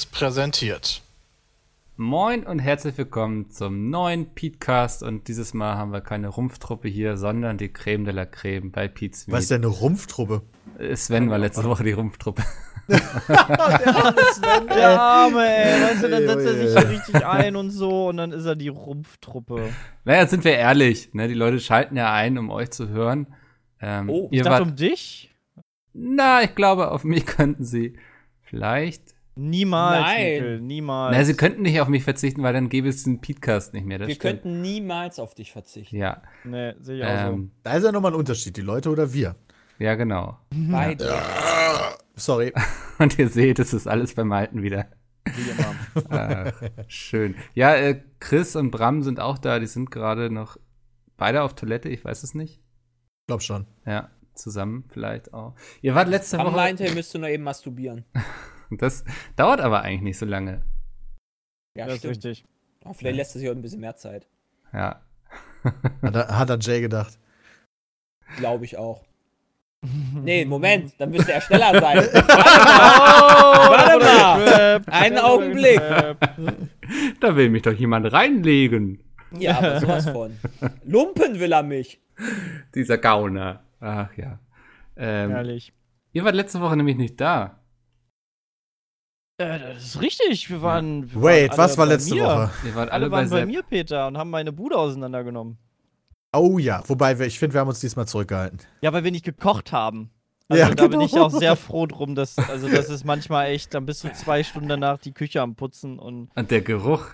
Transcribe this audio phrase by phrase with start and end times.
[0.00, 1.02] Seriös präsentiert.
[1.96, 7.18] Moin und herzlich willkommen zum neuen Petecast und dieses Mal haben wir keine Rumpftruppe hier,
[7.18, 10.42] sondern die Creme de la Creme bei Pete's Was ist denn eine Rumpftruppe?
[10.94, 12.42] Sven war letzte Woche die Rumpftruppe.
[12.88, 15.82] Der Arme, ey.
[15.82, 18.56] Weißt du, dann setzt er sich hier richtig ein und so und dann ist er
[18.56, 19.68] die Rumpftruppe.
[20.04, 21.28] Naja, sind wir ehrlich, ne?
[21.28, 23.26] Die Leute schalten ja ein, um euch zu hören.
[23.80, 25.34] Ähm, Oh, ich dachte wart, um dich?
[25.92, 27.98] na, ich glaube, auf mich könnten sie
[28.40, 29.09] vielleicht.
[29.42, 30.32] Niemals, Nein.
[30.32, 31.16] Mikkel, niemals.
[31.16, 33.98] Na, sie könnten nicht auf mich verzichten, weil dann gäbe es den Petecast nicht mehr.
[33.98, 34.42] Das Wir stimmt.
[34.42, 35.96] könnten niemals auf dich verzichten.
[35.96, 39.12] Ja, nee, sehe ich auch ähm, Da ist ja nochmal ein Unterschied, die Leute oder
[39.14, 39.36] wir.
[39.78, 40.38] ja, genau.
[40.50, 41.10] Beide.
[42.16, 42.52] Sorry.
[42.98, 44.86] Und ihr seht, es ist alles beim Alten wieder.
[45.26, 45.32] so.
[45.36, 46.46] Wie immer.
[46.46, 46.52] äh,
[46.88, 47.34] schön.
[47.54, 49.58] Ja, äh, Chris und Bram sind auch da.
[49.58, 50.58] Die sind gerade noch
[51.16, 51.88] beide auf Toilette.
[51.88, 52.60] Ich weiß es nicht.
[53.26, 53.66] Glaub schon.
[53.86, 55.54] Ja, zusammen vielleicht auch.
[55.80, 56.56] Ihr wart letzte Bram Woche.
[56.56, 58.04] meinte, er müsste nur eben masturbieren.
[58.78, 59.04] Das
[59.36, 60.62] dauert aber eigentlich nicht so lange.
[61.76, 62.16] Ja, das ist stimmt.
[62.16, 62.44] richtig.
[62.84, 64.26] Oh, vielleicht lässt er sich auch ein bisschen mehr Zeit.
[64.72, 65.02] Ja.
[66.02, 67.18] Hat, er- hat an Jay gedacht.
[68.36, 69.04] Glaube ich auch.
[70.22, 71.98] Nee, Moment, dann müsste er schneller sein.
[71.98, 72.20] Oh,
[73.70, 74.82] Warte mal.
[74.86, 75.80] Einen Augenblick.
[77.20, 79.02] Da will mich doch jemand reinlegen.
[79.38, 80.36] Ja, aber sowas von.
[80.84, 81.98] Lumpen will er mich.
[82.74, 83.62] Dieser Gauner.
[83.80, 84.38] Ach ja.
[84.96, 85.72] Ähm, Herrlich.
[86.12, 87.59] ihr wart letzte Woche nämlich nicht da.
[89.40, 90.50] Äh, das ist richtig.
[90.50, 91.12] Wir waren.
[91.12, 92.24] Wir Wait, waren was war bei letzte mir.
[92.24, 92.50] Woche?
[92.66, 93.46] Ihr wart Alle, alle, bei waren bei Sepp.
[93.48, 95.56] mir, Peter, und haben meine Bude auseinandergenommen.
[96.32, 98.60] Oh ja, wobei wir, ich finde, wir haben uns diesmal zurückgehalten.
[98.82, 100.10] Ja, weil wir nicht gekocht haben.
[100.48, 101.04] Also Ja, da bin genau.
[101.04, 104.42] ich auch sehr froh drum, dass, also das ist manchmal echt, dann bist du zwei
[104.44, 107.06] Stunden danach die Küche am Putzen und Und der Geruch.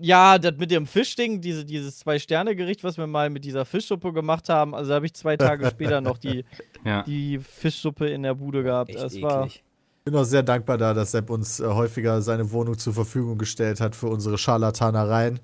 [0.00, 4.48] ja, das mit dem Fischding, diese, dieses Zwei-Sterne-Gericht, was wir mal mit dieser Fischsuppe gemacht
[4.48, 6.44] haben, also da habe ich zwei Tage später noch die,
[6.84, 7.02] Ja.
[7.02, 8.90] die Fischsuppe in der Bude gehabt.
[8.90, 9.63] Echt das war, eklig.
[10.06, 13.38] Ich bin auch sehr dankbar da, dass Sepp uns äh, häufiger seine Wohnung zur Verfügung
[13.38, 15.40] gestellt hat für unsere Scharlatanereien.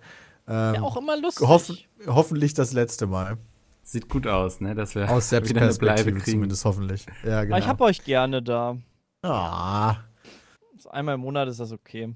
[0.46, 1.48] Ähm, ja auch immer lustig.
[1.48, 3.38] hoffen, hoffentlich das letzte Mal.
[3.82, 4.74] Sieht gut aus, ne?
[4.74, 6.22] Dass wir Aus Sepps wieder eine Bleibe kriegen.
[6.32, 7.06] zumindest hoffentlich.
[7.24, 7.56] Ja, genau.
[7.56, 8.76] Aber ich hab euch gerne da.
[9.22, 9.96] ah.
[10.90, 12.14] Einmal im Monat ist das okay.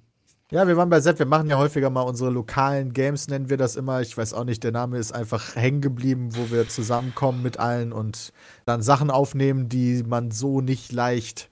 [0.51, 1.19] Ja, wir waren bei Sepp.
[1.19, 4.03] Wir machen ja häufiger mal unsere lokalen Games, nennen wir das immer.
[4.03, 7.91] Ich weiß auch nicht, der Name ist einfach hängen geblieben, wo wir zusammenkommen mit allen
[7.95, 8.35] und
[8.67, 11.49] dann Sachen aufnehmen, die man so nicht leicht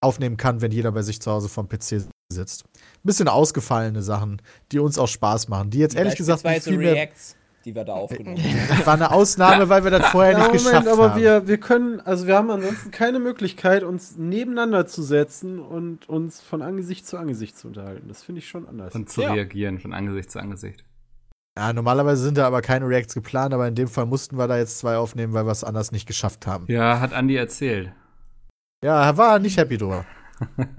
[0.00, 2.64] aufnehmen kann, wenn jeder bei sich zu Hause vom PC sitzt.
[2.64, 4.40] Ein bisschen ausgefallene Sachen,
[4.72, 5.70] die uns auch Spaß machen.
[5.70, 6.94] Die jetzt ehrlich gesagt nicht viel mehr.
[6.94, 8.60] Reacts, die wir da aufgenommen haben.
[8.68, 11.20] Das war eine Ausnahme, weil wir das vorher Ja, nicht Moment, geschafft aber haben.
[11.20, 16.40] wir, wir können, also wir haben ansonsten keine Möglichkeit, uns nebeneinander zu setzen und uns
[16.40, 18.06] von Angesicht zu Angesicht zu unterhalten.
[18.08, 18.94] Das finde ich schon anders.
[18.94, 19.32] Und zu Ja.
[19.32, 20.84] reagieren von Angesicht zu Angesicht.
[21.58, 24.58] ja, normalerweise sind da aber keine Reacts geplant, aber in dem Fall mussten wir da
[24.58, 26.66] jetzt zwei aufnehmen, weil wir es anders nicht geschafft haben.
[26.68, 27.90] Ja, hat Andi erzählt.
[28.84, 30.04] Ja, er war nicht happy drüber.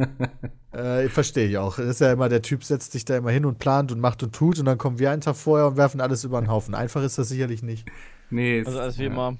[0.71, 1.75] äh, verstehe ich auch.
[1.75, 4.23] Das ist ja immer, der Typ setzt sich da immer hin und plant und macht
[4.23, 6.75] und tut und dann kommen wir einen Tag vorher und werfen alles über den Haufen.
[6.75, 7.85] Einfach ist das sicherlich nicht.
[8.29, 9.37] Nee, Also alles wie ja, immer.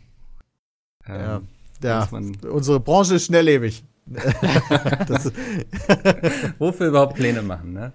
[1.08, 1.48] Ähm,
[1.82, 3.86] Ja, muss man, unsere Branche ist schnelllebig.
[6.58, 7.94] wofür überhaupt Pläne machen, ne?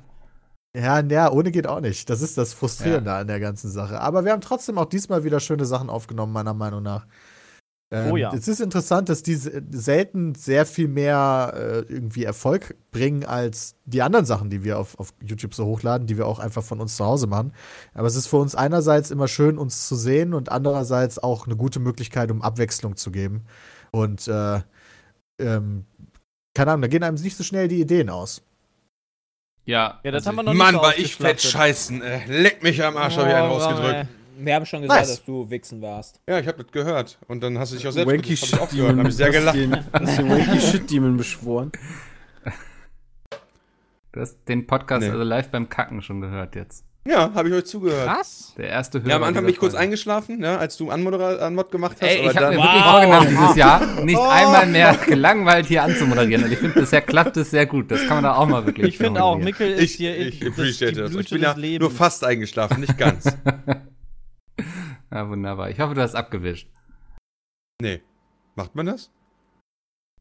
[0.76, 2.10] ja, ja, ohne geht auch nicht.
[2.10, 4.00] Das ist das Frustrierende an der ganzen Sache.
[4.00, 7.06] Aber wir haben trotzdem auch diesmal wieder schöne Sachen aufgenommen, meiner Meinung nach.
[7.94, 8.32] Ähm, Oh ja.
[8.34, 13.76] Es ist interessant, dass die se- selten sehr viel mehr äh, irgendwie Erfolg bringen als
[13.84, 16.80] die anderen Sachen, die wir auf, auf YouTube so hochladen, die wir auch einfach von
[16.80, 17.52] uns zu Hause machen.
[17.94, 21.56] Aber es ist für uns einerseits immer schön, uns zu sehen und andererseits auch eine
[21.56, 23.44] gute Möglichkeit, um Abwechslung zu geben.
[23.92, 24.60] Und äh,
[25.38, 25.84] ähm,
[26.54, 28.42] keine Ahnung, da gehen einem nicht so schnell die Ideen aus.
[29.66, 32.02] Ja, Ja, das also haben wir noch Mann, nicht so war ich fett scheißen.
[32.02, 33.94] Äh, leck mich am Arsch, hab ich einen Oh, rausgedrückt.
[33.94, 34.06] ey.
[34.36, 35.08] Wir haben schon gesagt, Nice.
[35.10, 36.20] dass du Wichsen warst.
[36.28, 37.18] Ja, ich hab das gehört.
[37.28, 38.90] Und dann hast du dich auch selbst Wanky Shit ich auch gehört.
[38.90, 38.98] Demon.
[39.04, 39.56] Hab ich sehr Hast gelacht.
[39.56, 41.72] Den, hast den Wanky Shit Demon beschworen.
[44.12, 45.10] du hast den Podcast Nee.
[45.10, 46.84] also live beim Kacken schon gehört jetzt.
[47.06, 48.08] Ja, habe ich euch zugehört.
[48.08, 48.54] Was?
[48.56, 49.10] Der erste Hörer.
[49.10, 52.08] Ja, am Anfang bin ich kurz eingeschlafen, ja, als du Anmoder Anmod gemacht hast.
[52.08, 56.44] Ey, ich habe mir wirklich vorgenommen, dieses Jahr nicht einmal mehr gelangweilt hier anzumoderieren.
[56.44, 57.90] Und ich finde, bisher klappt es sehr gut.
[57.90, 59.36] Das kann man da auch mal wirklich Ich finde auch.
[59.36, 61.14] Mikkel ist ich, hier ich das- appreciate das.
[61.14, 61.80] Ich bin ja des Lebens.
[61.80, 63.26] nur fast eingeschlafen, nicht ganz.
[65.14, 65.70] Ja, wunderbar.
[65.70, 66.68] Ich hoffe, du hast abgewischt.
[67.80, 68.02] nee.
[68.56, 69.10] Macht man das?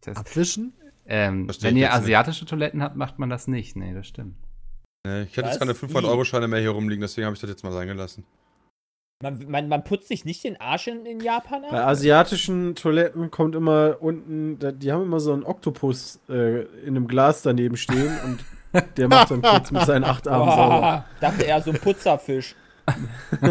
[0.01, 0.73] Das, Abwischen?
[1.05, 2.03] ähm, wenn ihr jetzt nicht.
[2.03, 3.75] asiatische Toiletten habt, macht man das nicht.
[3.75, 4.35] Nee, das stimmt.
[5.05, 5.55] Nee, ich hatte Was?
[5.55, 8.25] jetzt keine 500-Euro-Scheine mehr hier rumliegen, deswegen habe ich das jetzt mal sein gelassen.
[9.21, 11.89] Man, man, man putzt sich nicht den Arsch in, in Japan Bei ab?
[11.89, 17.41] asiatischen Toiletten kommt immer unten, die haben immer so einen Oktopus äh, in einem Glas
[17.43, 18.43] daneben stehen und
[18.97, 21.05] der macht dann kurz mit seinen acht Armen sauber.
[21.21, 22.55] Dachte er, so ein Putzerfisch.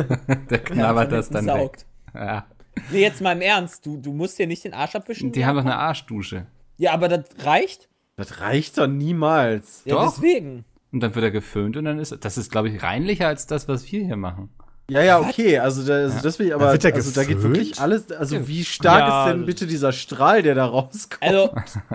[0.51, 1.55] Der knabbert von das dann weg.
[1.55, 1.87] saugt.
[2.15, 2.47] Ja.
[2.91, 3.85] Nee, jetzt mal im Ernst.
[3.87, 5.33] Du, du musst dir nicht den Arsch abwischen?
[5.33, 6.47] Die haben doch eine Arschdusche.
[6.79, 7.89] Ja, aber das reicht?
[8.17, 9.83] Das reicht doch niemals.
[9.85, 10.15] Ja, Doch.
[10.15, 10.65] deswegen.
[10.91, 13.69] Und dann wird er geföhnt und dann ist das ist, glaube ich, reinlicher als das,
[13.69, 14.51] was wir hier machen.
[14.91, 16.23] Ja, ja, okay, also, da, also Ja.
[16.23, 18.99] das will ich, Da aber wird der also, da geht wirklich alles, also wie stark
[19.01, 21.23] Ja, ist denn bitte dieser Strahl, der da rauskommt?
[21.23, 21.55] Also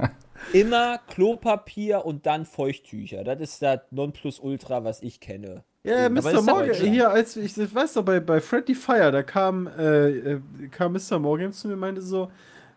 [0.53, 3.23] immer Klopapier und dann Feuchttücher.
[3.23, 5.63] Das ist das Nonplusultra, was ich kenne.
[5.87, 6.41] Ja, Mr.
[6.41, 10.39] Morgan, hier, als ich, ich weiß doch, bei, bei Friendly Fire, da kam, äh, äh,
[10.71, 11.17] kam Mr.
[11.19, 12.29] Morgan zu mir und meinte so,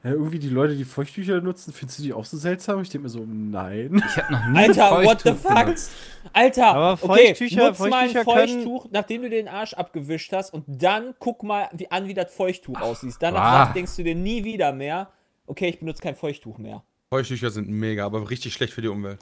[0.03, 2.81] ja, irgendwie die Leute, die Feuchttücher nutzen, findest du die auch so seltsam?
[2.81, 4.03] Ich denke mir so, nein.
[4.07, 5.65] Ich habe noch nie Alter, what the Feuchttuch fuck?
[5.67, 5.91] benutzt.
[6.33, 10.33] Alter, Aber okay, Feuchttücher- nutz mal ein Feuchttücher können- Feuchttuch, nachdem du den Arsch abgewischt
[10.33, 13.15] hast und dann guck mal wie, an, wie das Feuchttuch aussieht.
[13.21, 13.59] Danach Ah.
[13.65, 15.11] sagst- denkst du dir nie wieder mehr,
[15.47, 16.83] okay, ich benutze kein Feuchttuch mehr.
[17.13, 19.19] Feuchttücher sind mega, aber richtig schlecht für die Umwelt.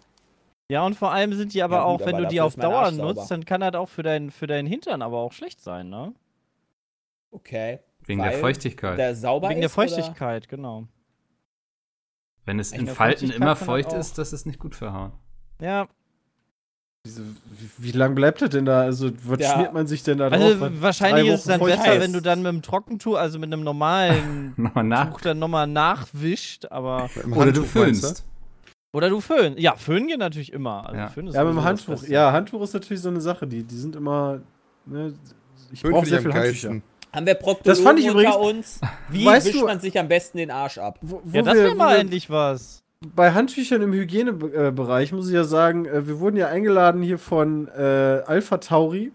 [0.71, 2.55] Ja, und vor allem sind die aber Ja, auch, gut, wenn aber du die auf
[2.55, 5.89] Dauer nutzt, dann kann das auch für, dein, für deinen Hintern aber auch schlecht sein,
[5.89, 6.15] ne?
[7.31, 7.79] Okay.
[8.05, 8.99] Wegen Weil der Feuchtigkeit.
[8.99, 9.89] Der sauber Wegen der ist, oder?
[9.89, 10.85] Feuchtigkeit, genau.
[12.45, 15.13] Wenn es in der Falten immer feucht ist, das ist nicht gut für Haut.
[15.61, 15.89] Ja,
[17.05, 18.81] Diese, wie, wie lang bleibt das denn da?
[18.83, 19.55] Also, was Ja.
[19.55, 20.41] schmiert man sich denn da drauf?
[20.41, 23.53] also wahrscheinlich ist es dann besser, feucht wenn du dann mit dem Trockentuch, also mit
[23.53, 25.11] einem normalen Nochmal nach.
[25.11, 27.11] Tuch dann nochmal nachwischt, aber.
[27.35, 28.25] Oder du föhnst.
[28.93, 29.55] Oder du föhn.
[29.59, 30.87] Ja, föhnen geht natürlich immer.
[30.87, 31.09] Also Ja.
[31.09, 32.03] föhnen ist Ja, mit dem Handtuch.
[32.09, 34.41] Ja, Handtuch ist natürlich so eine Sache, die, die sind immer.
[34.87, 35.13] Ne,
[35.73, 36.69] ich Föhn brauche sehr viel Handtücher.
[36.71, 36.83] geilsten.
[37.15, 38.81] Haben wir Proktologen Das fand ich unter übrigens- uns?
[39.11, 40.99] Wie Weißt wischt du- man sich am besten den Arsch ab?
[41.03, 42.83] Wo, wo Ja, das wäre mal wir- endlich was.
[43.15, 47.69] Bei Handtüchern im Hygienebereich muss ich ja sagen, äh, wir wurden ja eingeladen hier von
[47.69, 49.13] äh, Alpha Tauri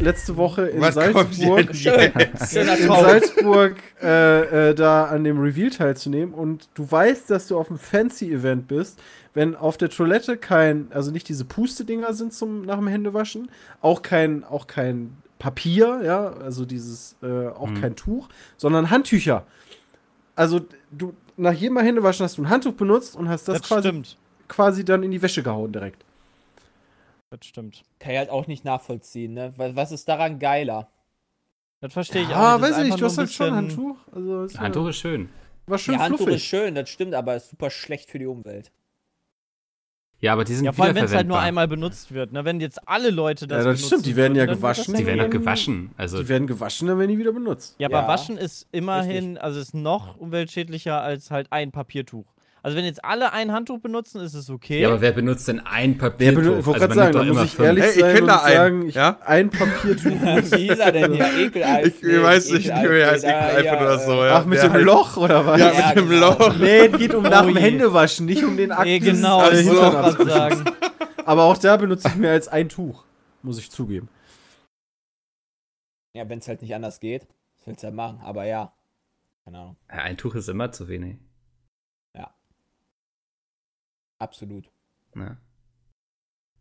[0.00, 1.68] letzte Woche in Was Salzburg.
[1.70, 2.86] in.
[2.88, 7.78] Salzburg äh, äh, da an dem Reveal teilzunehmen und du weißt, dass du auf einem
[7.78, 8.98] Fancy-Event bist,
[9.34, 13.50] wenn auf der Toilette kein, also nicht diese Puste-Dinger sind zum nach dem Händewaschen,
[13.80, 17.80] auch kein, auch kein Papier, ja, also dieses, äh, auch Mhm.
[17.80, 19.46] kein Tuch, sondern Handtücher.
[20.34, 20.60] Also
[20.90, 23.88] du nach jedem Mal Händewaschen hast du ein Handtuch benutzt und hast das, Das, quasi,
[23.88, 24.16] stimmt.
[24.48, 26.02] quasi dann in die Wäsche gehauen direkt.
[27.30, 27.82] Das stimmt.
[27.98, 29.52] Kann ich halt auch nicht nachvollziehen, ne?
[29.56, 30.88] Was was ist daran geiler?
[31.80, 32.60] Das verstehe ich Ah, auch.
[32.60, 33.96] Das weiß ist ich nicht, du hast halt schon ein Handtuch.
[34.12, 35.28] Also, ist, ja- Handtuch ist schön.
[35.66, 36.44] war schön Die Handtuch ist fluffig.
[36.44, 38.70] schön, das stimmt, aber ist super schlecht für die Umwelt.
[40.20, 42.32] Ja, aber die sind Ja, vor allem, wenn es halt nur einmal benutzt wird.
[42.32, 42.44] Ne?
[42.46, 44.94] Wenn jetzt alle Leute das Ja, das benutzen stimmt, die werden ja würden, das gewaschen.
[44.94, 45.40] ja Die werden auch gehen.
[45.40, 45.90] gewaschen.
[45.98, 47.74] Also Die werden gewaschen, dann werden die wieder benutzt.
[47.78, 52.24] Ja, aber Ja, waschen ist immerhin, also ist noch umweltschädlicher als halt ein Papiertuch.
[52.66, 54.80] Also wenn jetzt alle ein Handtuch benutzen, ist es okay.
[54.80, 56.40] Ja, aber wer benutzt denn ein Wer Papiertuch?
[56.42, 57.66] benutzt, ich wollte also sagen, da muss ich fünf.
[57.68, 59.18] ehrlich Ey, ich sein und sagen, ich, ja?
[59.24, 60.10] ein Papiertuch.
[60.10, 61.46] Wie ist er denn hier?
[61.46, 61.86] Ekelalf?
[61.86, 64.36] Ich, ich weiß nicht, wie heißt Ekelalf oder so, ja.
[64.40, 65.60] Ach, mit so heißt- Loch oder was?
[65.60, 66.30] Ja, Ja, mit dem genau.
[66.36, 66.56] Loch.
[66.58, 67.62] Nee, es geht um nach Oh dem je.
[67.62, 68.84] Händewaschen, nicht um den Akt.
[68.84, 70.64] nee, genau, des ich wollte gerade sagen.
[71.24, 73.04] Aber auch da benutze ich mehr als ein Tuch,
[73.42, 74.08] muss ich zugeben.
[76.14, 77.28] Ja, wenn es halt nicht anders geht,
[77.58, 78.18] was willst du ja machen?
[78.24, 78.72] Aber ja.
[79.44, 79.76] Keine Ahnung.
[79.88, 81.18] Ja, ein Tuch ist immer zu wenig.
[84.18, 84.70] Absolut.
[85.14, 85.36] Ne?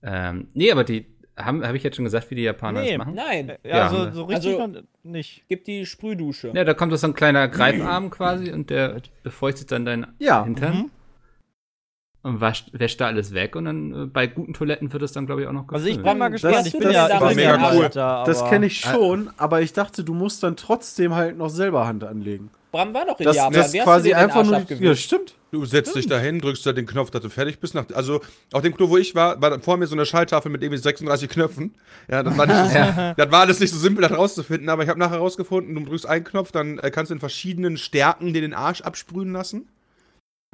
[0.03, 1.05] Ähm, nee, aber die
[1.37, 3.15] haben, habe ich jetzt schon gesagt, wie die Japaner Nee, das machen?
[3.15, 4.13] Nein, Ja, Ja, so, ne.
[4.13, 5.43] so richtig Also- nicht.
[5.49, 6.51] gib die Sprühdusche.
[6.53, 10.43] Ja, da kommt doch so ein kleiner Greifarm quasi und der befeuchtet dann dein Ja.
[10.45, 10.91] Hintern Mhm.
[12.21, 15.25] und wascht, wäscht da alles weg und dann äh, bei guten Toiletten wird es dann,
[15.25, 16.05] glaube ich, auch noch Also ich gefüllt.
[16.13, 16.67] bin mal Das gespannt.
[16.67, 17.83] Ich tut bin mir ja da ich bin mega ja cool.
[17.83, 21.85] Alter, Das kenne ich schon, aber ich dachte, du musst dann trotzdem halt noch selber
[21.87, 22.49] Hand anlegen.
[22.75, 23.53] Bram war doch in Das, Japan.
[23.53, 24.65] das Wie hast quasi du einfach nur.
[24.79, 25.35] Ja, stimmt.
[25.51, 27.73] Du setzt dich dahin, drückst da den Knopf, dass du fertig bist.
[27.73, 28.19] Nach, also
[28.51, 31.29] auf dem Klo, wo ich war, war vor mir so eine Schalltafel mit irgendwie 36
[31.29, 31.73] Knöpfen.
[32.11, 32.75] Ja, das war, nicht,
[33.17, 36.05] das war alles nicht so simpel, das rauszufinden, aber ich habe nachher rausgefunden, du drückst
[36.05, 39.69] einen Knopf, dann äh, kannst du in verschiedenen Stärken dir den Arsch absprühen lassen.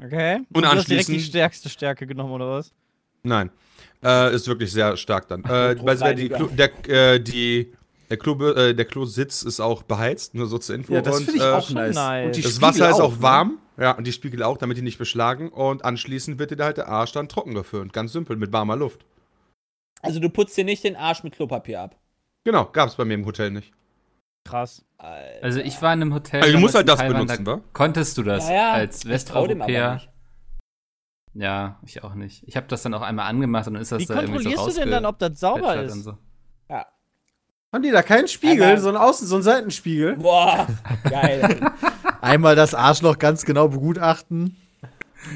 [0.04, 0.40] Okay.
[0.52, 2.72] Und du hast direkt die anschließend- stärkste Stärke genommen, oder was?
[3.24, 3.50] Nein.
[4.04, 5.44] Äh, ist wirklich sehr stark dann.
[5.44, 7.72] Äh, weil der, die, der, äh, die,
[8.12, 10.92] der, Klo, äh, der Klositz ist auch beheizt, nur so zur Info.
[10.92, 11.94] Ja, das Und, finde ich äh, auch schon nice.
[11.94, 12.26] nice.
[12.26, 13.22] Und die Das Spiegel Wasser ist auch ne?
[13.22, 13.58] warm.
[13.78, 15.48] Ja, und die Spiegel auch, damit die nicht beschlagen.
[15.48, 17.94] Und anschließend wird dir halt der Arsch dann trocken geföhnt.
[17.94, 19.06] Ganz simpel, mit warmer Luft.
[20.02, 21.96] Also du putzt dir nicht den Arsch mit Klopapier ab.
[22.44, 23.72] Genau, gab's bei mir im Hotel nicht.
[24.44, 24.84] Krass.
[24.98, 25.42] Alter.
[25.42, 26.42] Also ich war in einem Hotel.
[26.42, 27.60] Also du musst halt das Taiwan, benutzen, da wa?
[27.72, 29.94] Konntest du das ja, ja, als Westeuropäer?
[29.94, 30.08] nicht.
[31.34, 32.46] Ja, ich auch nicht.
[32.46, 34.50] Ich habe das dann auch einmal angemacht und dann ist das Wie da irgendwie so
[34.50, 36.04] kontrollierst du denn dann, ob das sauber und ist?
[36.04, 36.18] so.
[37.72, 40.16] Haben die da keinen Spiegel, so einen Außen, so einen Seitenspiegel?
[40.16, 40.66] Boah,
[41.08, 41.72] geil.
[42.20, 44.56] Einmal das Arschloch ganz genau begutachten.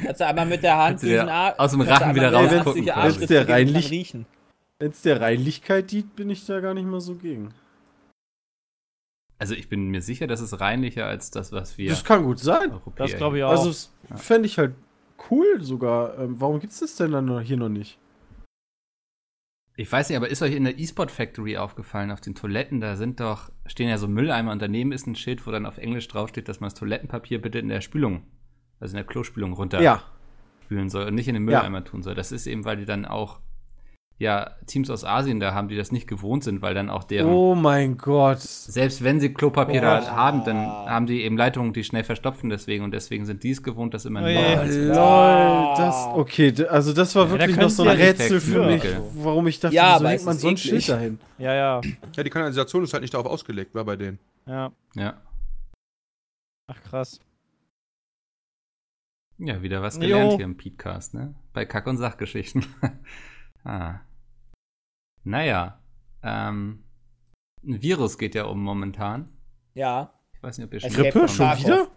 [0.05, 2.85] Kannst du einmal mit der Hand durch dir den Arsch aus dem Rachen wieder rausgucken,
[2.85, 2.97] der.
[4.79, 7.55] Wenn es der Reinlichkeit dient, bin ich da gar nicht mal so gegen.
[9.39, 12.39] Also ich bin mir sicher, das ist reinlicher als das, was wir Das kann gut
[12.39, 12.73] sein.
[12.73, 13.07] Europäer.
[13.07, 13.51] Das glaube ich auch.
[13.51, 14.75] Also, das fände ich halt
[15.31, 16.19] cool sogar.
[16.19, 17.99] Ähm, warum gibt's das denn dann hier noch nicht?
[19.79, 22.97] Ich weiß nicht, aber ist euch in der E-Sport Factory aufgefallen, auf den Toiletten, da
[22.97, 26.09] sind doch, stehen ja so Mülleimer und daneben ist ein Schild, wo dann auf Englisch
[26.09, 28.23] draufsteht, dass man das Toilettenpapier bitte in der Spülung,
[28.81, 30.03] also in der Klospülung runter Ja.
[30.65, 32.15] spülen soll und nicht in den Mülleimer tun soll.
[32.15, 33.41] Das ist eben, weil die dann auch
[34.19, 37.31] ja Teams aus Asien da haben, die das nicht gewohnt sind, weil dann auch deren
[37.31, 38.41] Oh mein Gott.
[38.41, 40.11] selbst wenn sie Klopapier da Boah.
[40.11, 43.63] haben, dann haben die eben Leitungen, die schnell verstopfen deswegen und deswegen sind die es
[43.63, 44.65] gewohnt, dass immer Oh je.
[44.69, 44.77] ist.
[44.77, 48.65] Lol, das, okay, also das war da wirklich können noch so ein ja Rätsel für
[48.65, 49.03] mich, für.
[49.17, 50.57] warum ich dachte, Ja, wieso es man so ein.
[50.57, 51.19] Schild dahin?
[51.37, 51.81] Ja, ja.
[52.17, 54.19] Ja, die Kanalisation ist halt nicht darauf ausgelegt, war bei denen.
[54.47, 54.73] Ja.
[54.95, 55.21] Ja.
[56.69, 57.21] Ach krass.
[59.39, 60.01] Ja, wieder was Jo.
[60.01, 61.35] gelernt hier im Podcast, ne?
[61.53, 62.65] Bei Kack- und Sachgeschichten.
[63.67, 64.01] ah.
[65.25, 65.81] Naja.
[66.23, 66.85] Ähm,
[67.65, 69.29] ein Virus geht ja um momentan.
[69.75, 70.13] Ja.
[70.35, 71.19] Ich weiß nicht, ob ihr Es schon Grippe?
[71.21, 71.89] von Schon wieder?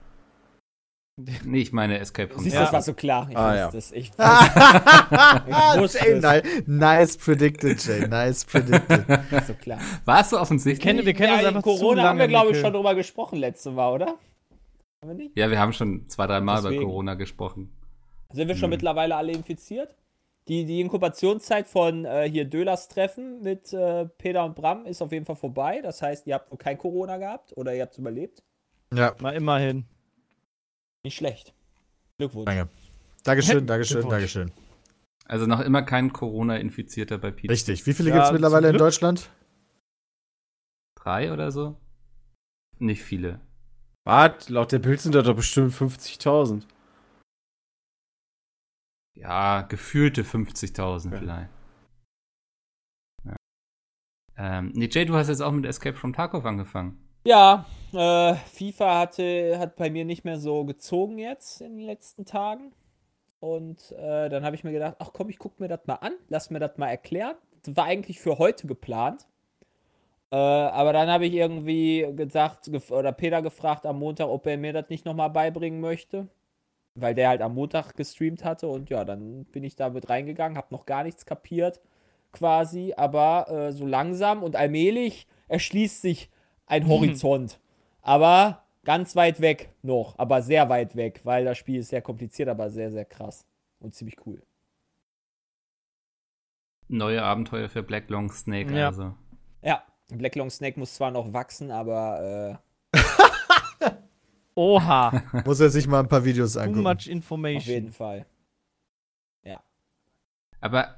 [1.43, 3.27] Nee, ich meine Escape from Siehst du, das war so klar.
[3.29, 3.77] Ich Ah, wusste ja.
[3.77, 3.91] es.
[3.91, 6.67] Ich Ah, wusste Jay, es.
[6.67, 8.07] ni nice predicted, Jay.
[8.07, 9.05] Nice predicted.
[9.47, 9.79] so klar.
[10.05, 10.81] War es so offensichtlich?
[10.81, 13.37] kennen- wir kennen uns ja, einfach Corona zu haben wir, glaube ich, schon drüber gesprochen
[13.37, 14.05] letztes Mal, oder?
[14.07, 15.37] Haben wir nicht?
[15.37, 16.85] ja, wir haben schon zwei, drei Mal über Deswegen.
[16.89, 17.69] Corona gesprochen.
[18.31, 18.69] Sind wir schon Hm.
[18.71, 19.93] mittlerweile alle infiziert?
[20.47, 25.11] Die, die Inkubationszeit von äh, hier Dölers Treffen mit äh, Peter und Bram ist auf
[25.11, 25.81] jeden Fall vorbei.
[25.81, 28.41] Das heißt, ihr habt noch kein Corona gehabt oder ihr habt es überlebt.
[28.93, 29.85] ja, Mal immerhin.
[31.03, 31.53] Nicht schlecht.
[32.17, 32.45] Glückwunsch.
[32.45, 32.69] danke.
[33.23, 34.09] Dankeschön, Dankeschön.
[34.09, 34.51] Dankeschön.
[35.25, 37.53] Also noch immer kein Corona-Infizierter bei Pete.
[37.53, 37.85] Richtig.
[37.85, 38.77] Wie viele Ja, gibt es mittlerweile in.
[38.77, 39.29] Deutschland?
[40.95, 41.77] Drei oder so?
[42.79, 43.39] Nicht viele.
[44.05, 46.63] Wart, laut der Bild sind da doch bestimmt 50.000.
[49.15, 51.17] Ja, gefühlte 50.000 Ja.
[51.19, 51.49] vielleicht.
[53.25, 53.35] Ja.
[54.37, 56.97] Ähm, nee, Jay, du hast jetzt auch mit Escape from Tarkov angefangen.
[57.25, 62.25] Ja, äh, FIFA hatte, hat bei mir nicht mehr so gezogen jetzt in den letzten
[62.25, 62.71] Tagen.
[63.41, 66.13] Und äh, dann habe ich mir gedacht, ach komm, ich gucke mir das mal an,
[66.27, 67.35] lass mir das mal erklären.
[67.63, 69.27] Das war eigentlich für heute geplant.
[70.31, 74.57] Äh, aber dann habe ich irgendwie gesagt, gef oder Peter gefragt am Montag, ob er
[74.57, 76.27] mir das nicht nochmal beibringen möchte.
[77.01, 78.67] Weil der halt am Montag gestreamt hatte.
[78.67, 81.79] Und ja, dann bin ich da mit reingegangen, habe noch gar nichts kapiert
[82.31, 82.93] quasi.
[82.97, 86.29] Aber äh, so langsam und allmählich erschließt sich
[86.65, 87.59] ein Horizont.
[88.01, 92.49] aber ganz weit weg noch, aber sehr weit weg, weil das Spiel ist sehr kompliziert,
[92.49, 93.45] aber sehr, sehr krass
[93.79, 94.41] und ziemlich cool.
[96.87, 98.87] Neue Abenteuer für Black Long Snake, Ja.
[98.87, 99.13] also.
[99.61, 102.59] Ja, Black Long Snake muss zwar noch wachsen, aber
[104.59, 105.23] Oha.
[105.45, 106.83] Muss er sich mal ein paar Videos Too angucken.
[106.83, 107.91] much äh, auf jeden information.
[107.91, 108.25] Fall.
[110.61, 110.95] Aber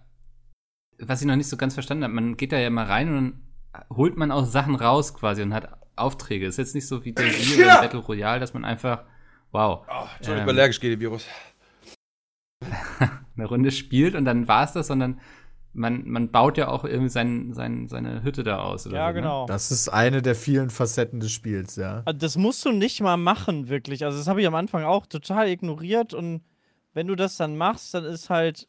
[0.98, 3.16] was ich noch nicht so ganz verstanden habe, man geht da ja immer rein und
[3.16, 6.48] dann holt man auch Sachen raus quasi und hat Aufträge.
[6.48, 9.04] Ist jetzt nicht so wie Daisy oder in Battle Royale, dass man einfach,
[9.52, 10.50] wow, Oh, schon Ähm.
[10.50, 11.28] allergisch geht, Virus.
[13.36, 15.20] eine Runde spielt und dann war es das, sondern
[15.74, 18.88] man, man baut ja auch irgendwie sein, sein, seine Hütte da aus.
[18.88, 19.22] Oder Ja, so, ne?
[19.22, 19.46] genau.
[19.46, 22.04] Das ist eine der vielen Facetten des Spiels, ja.
[22.06, 24.04] Also Das musst du nicht mal machen, wirklich.
[24.04, 26.14] Also, das habe ich am Anfang auch total ignoriert.
[26.14, 26.42] Und
[26.94, 28.68] wenn du das dann machst, dann ist halt,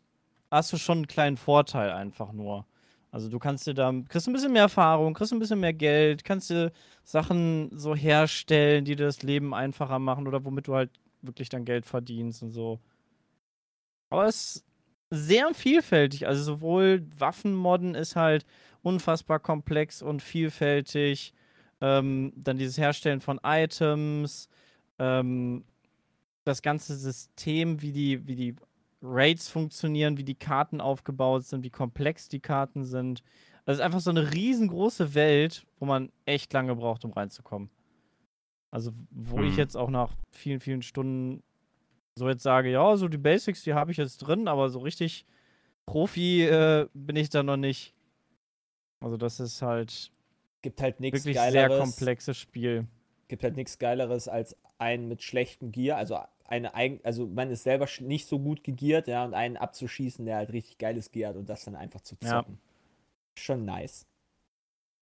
[0.50, 2.66] hast du schon einen kleinen Vorteil einfach nur.
[3.11, 6.25] Also, du kannst dir da, kriegst ein bisschen mehr Erfahrung, kriegst ein bisschen mehr Geld,
[6.25, 6.73] kannst dir
[7.04, 10.90] Sachen so herstellen, die dir das Leben einfacher machen oder womit du halt
[11.21, 12.78] wirklich dann Geld verdienst und so.
[14.11, 14.64] Aber es
[15.14, 16.26] sehr vielfältig.
[16.26, 18.47] Also, sowohl Waffenmodden ist halt
[18.83, 21.35] unfassbar komplex und vielfältig.
[21.81, 24.49] Ähm, dann dieses Herstellen von Items,
[24.99, 25.64] ähm,
[26.45, 28.57] das ganze System, wie die, wie die
[29.02, 33.23] Raids funktionieren, wie die Karten aufgebaut sind, wie komplex die Karten sind.
[33.64, 37.69] Das ist einfach so eine riesengroße Welt, wo man echt lange braucht, um reinzukommen.
[38.71, 39.59] Also, wo ich Hm.
[39.59, 41.42] jetzt auch nach vielen, vielen Stunden
[42.16, 45.26] so jetzt sage, ja, so die Basics, die habe ich jetzt drin, aber so richtig
[45.87, 47.95] Profi äh, bin ich da noch nicht.
[49.00, 50.12] Also, das ist halt
[50.62, 51.78] Gibt halt nichts wirklich sehr Geileres.
[51.78, 52.87] komplexes Spiel.
[53.28, 57.88] Gibt halt nichts Geileres als einen mit schlechtem Gear, also eine also man ist selber
[58.00, 61.49] nicht so gut gegiert, ja, und einen abzuschießen, der halt richtig geiles Gear hat und
[61.49, 62.40] das dann einfach zu Ja.
[62.42, 62.59] zocken.
[63.38, 64.07] Schon nice.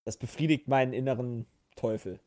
[0.04, 2.20] Das befriedigt meinen inneren Teufel.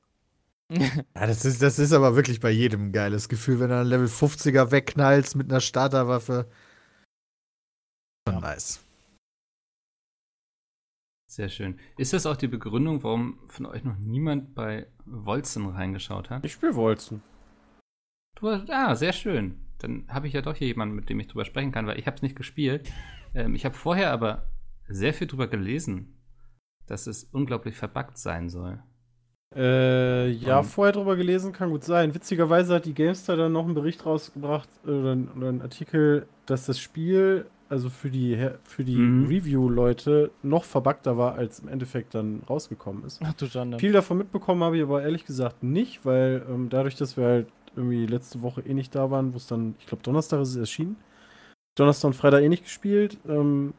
[0.69, 3.89] Ja, das ist, das ist aber wirklich bei jedem ein geiles Gefühl, wenn du einen
[3.89, 6.49] Level 50er wegknallst mit einer Starterwaffe.
[8.27, 8.83] Schon nice.
[11.29, 11.79] Sehr schön.
[11.97, 16.45] Ist das auch die Begründung, warum von euch noch niemand bei Wolzen reingeschaut hat?
[16.45, 17.23] Ich spiele Wolzen.
[18.35, 19.59] Du hast, ah, sehr schön.
[19.79, 22.05] Dann habe ich ja doch hier jemanden, mit dem ich drüber sprechen kann, weil ich
[22.05, 22.91] habe es nicht gespielt.
[23.33, 24.47] Ähm, ich habe vorher aber
[24.87, 26.21] sehr viel drüber gelesen,
[26.85, 28.83] dass es unglaublich verbuggt sein soll.
[29.55, 30.65] Äh, ja, Ähm.
[30.65, 32.13] vorher drüber gelesen, kann gut sein.
[32.15, 36.65] Witzigerweise hat die Gamestar dann noch einen Bericht rausgebracht, äh, oder, oder einen Artikel, dass
[36.65, 39.27] das Spiel, also für die, für die Mhm.
[39.27, 43.19] Review-Leute, noch verbuggter war, als im Endeffekt dann rausgekommen ist.
[43.23, 43.79] Ach du Schande.
[43.79, 47.47] Viel davon mitbekommen habe ich aber ehrlich gesagt nicht, weil ähm, dadurch, dass wir halt
[47.75, 50.55] irgendwie letzte Woche eh nicht da waren, wo es dann, ich glaube, Donnerstag ist es
[50.57, 50.95] erschienen,
[51.75, 53.17] Donnerstag und Freitag eh nicht gespielt.
[53.27, 53.73] Ähm,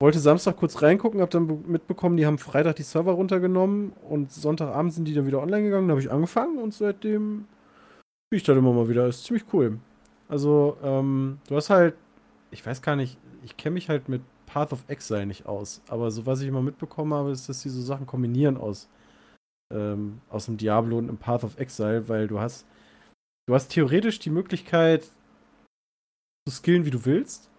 [0.00, 4.32] wollte Samstag kurz reingucken, hab dann be- mitbekommen, die haben Freitag die Server runtergenommen und
[4.32, 5.88] Sonntagabend sind die dann wieder online gegangen.
[5.88, 7.46] Da habe ich angefangen und seitdem
[8.26, 9.06] spiele ich das immer mal wieder.
[9.06, 9.78] Ist ziemlich cool.
[10.28, 11.94] Also, ähm, du hast halt,
[12.50, 16.10] ich weiß gar nicht, ich kenne mich halt mit Path of Exile nicht aus, aber
[16.10, 18.88] so was ich immer mitbekommen habe, ist, dass die so Sachen kombinieren aus,
[19.72, 22.66] ähm, aus dem Diablo und dem Path of Exile, weil du hast,
[23.46, 25.04] du hast theoretisch die Möglichkeit
[26.48, 27.50] zu skillen, wie du willst.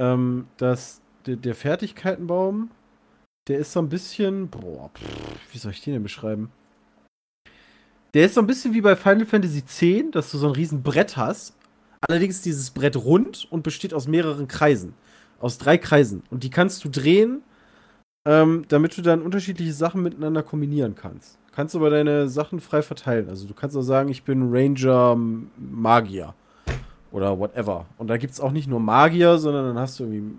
[0.00, 2.70] Ähm, dass der, der Fertigkeitenbaum,
[3.48, 6.50] der ist so ein bisschen, boah, pff, wie soll ich den denn beschreiben?
[8.14, 10.82] Der ist so ein bisschen wie bei Final Fantasy X, dass du so ein riesen
[10.82, 11.54] Brett hast.
[12.00, 14.94] Allerdings ist dieses Brett rund und besteht aus mehreren Kreisen.
[15.40, 16.22] Aus drei Kreisen.
[16.30, 17.42] Und die kannst du drehen,
[18.26, 21.38] ähm, damit du dann unterschiedliche Sachen miteinander kombinieren kannst.
[21.52, 23.28] Kannst aber deine Sachen frei verteilen.
[23.28, 25.16] Also du kannst auch sagen, ich bin Ranger
[25.56, 26.34] Magier.
[27.10, 27.86] Oder whatever.
[27.96, 30.34] Und da gibt es auch nicht nur Magier, sondern dann hast du irgendwie,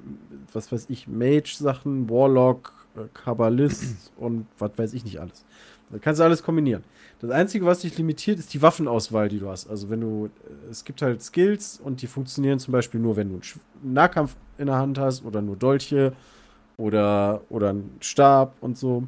[0.53, 5.45] was weiß ich, Mage-Sachen, Warlock, äh, Kabbalist und was weiß ich nicht alles.
[5.89, 6.83] Da kannst du alles kombinieren.
[7.19, 9.67] Das Einzige, was dich limitiert, ist die Waffenauswahl, die du hast.
[9.69, 13.29] Also wenn du, äh, es gibt halt Skills und die funktionieren zum Beispiel nur, wenn
[13.29, 16.13] du einen Nahkampf in der Hand hast oder nur Dolche
[16.77, 19.03] oder, oder einen Stab und so.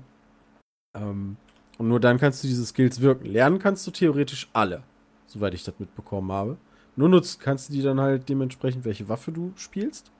[0.95, 1.37] Ähm,
[1.77, 3.25] und nur dann kannst du diese Skills wirken.
[3.25, 4.83] Lernen kannst du theoretisch alle,
[5.27, 6.57] soweit ich das mitbekommen habe.
[6.95, 10.11] Nur nutzen kannst du die dann halt dementsprechend, welche Waffe du spielst.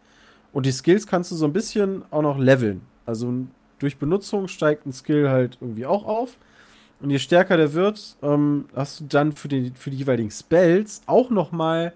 [0.54, 2.82] Und die Skills kannst du so ein bisschen auch noch leveln.
[3.06, 3.34] Also
[3.80, 6.38] durch Benutzung steigt ein Skill halt irgendwie auch auf.
[7.00, 11.01] Und je stärker der wird, ähm, hast du dann für die, für die jeweiligen Spells
[11.07, 11.94] auch noch mal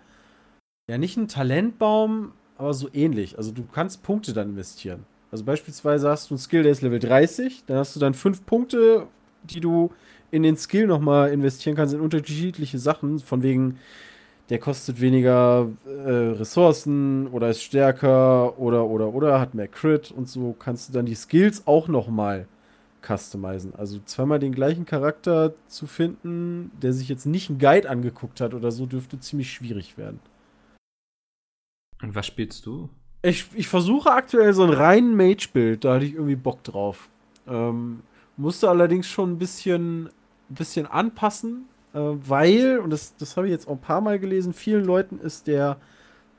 [0.89, 3.37] ja nicht einen Talentbaum, aber so ähnlich.
[3.37, 5.05] Also du kannst Punkte dann investieren.
[5.31, 8.45] Also beispielsweise hast du einen Skill, der ist Level 30, dann hast du dann fünf
[8.45, 9.07] Punkte,
[9.43, 9.91] die du
[10.31, 13.77] in den Skill noch mal investieren kannst in unterschiedliche Sachen, von wegen
[14.49, 20.29] der kostet weniger äh, Ressourcen oder ist stärker oder oder oder hat mehr Crit und
[20.29, 22.47] so kannst du dann die Skills auch noch mal
[23.05, 23.73] customizen.
[23.75, 28.53] Also zweimal den gleichen Charakter zu finden, der sich jetzt nicht einen Guide angeguckt hat
[28.53, 30.19] oder so, dürfte ziemlich schwierig werden.
[32.01, 32.89] Und was spielst du?
[33.21, 37.09] Ich, ich versuche aktuell so ein rein Mage-Bild, da hatte ich irgendwie Bock drauf.
[37.47, 38.01] Ähm,
[38.37, 40.07] musste allerdings schon ein bisschen,
[40.49, 44.19] ein bisschen anpassen, äh, weil, und das, das habe ich jetzt auch ein paar Mal
[44.19, 45.77] gelesen, vielen Leuten ist der,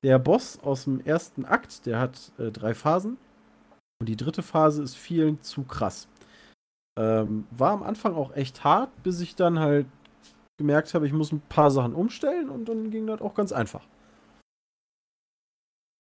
[0.03, 3.17] der Boss aus dem ersten Akt, der hat äh, drei Phasen.
[3.99, 6.07] Und die dritte Phase ist vielen zu krass.
[6.99, 9.87] Ähm, war am Anfang auch echt hart, bis ich dann halt
[10.59, 13.87] gemerkt habe, ich muss ein paar Sachen umstellen und dann ging das auch ganz einfach.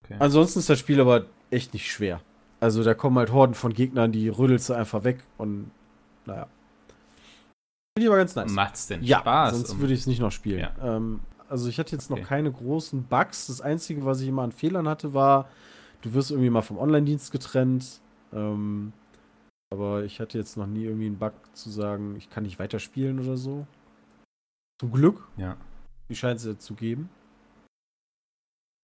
[0.04, 0.16] Okay.
[0.18, 2.20] Ansonsten ist das Spiel aber echt nicht schwer.
[2.60, 5.70] Also da kommen halt Horden von Gegnern, die rüttelst du einfach weg und
[6.26, 6.48] naja.
[7.96, 8.52] Finde ich aber ganz nice.
[8.52, 9.54] Macht's denn ja, Spaß?
[9.56, 10.60] sonst würde ich es nicht noch spielen.
[10.60, 10.74] Ja.
[10.96, 12.20] Ähm, also ich hatte jetzt Okay.
[12.20, 13.46] noch keine großen Bugs.
[13.46, 15.48] Das Einzige, was ich immer an Fehlern hatte, war,
[16.02, 18.00] du wirst irgendwie mal vom Online-Dienst getrennt.
[18.34, 18.92] Ähm,
[19.72, 23.18] aber ich hatte jetzt noch nie irgendwie einen Bug zu sagen, ich kann nicht weiterspielen
[23.18, 23.66] oder so.
[24.78, 25.26] Zum Glück.
[25.38, 25.56] Ja.
[26.10, 27.08] Die scheint es ja zu geben.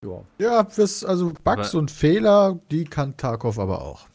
[0.04, 0.24] Ja.
[0.38, 0.58] Ja,
[1.06, 4.08] also Bugs Aber- und Fehler, die kann Tarkov aber auch.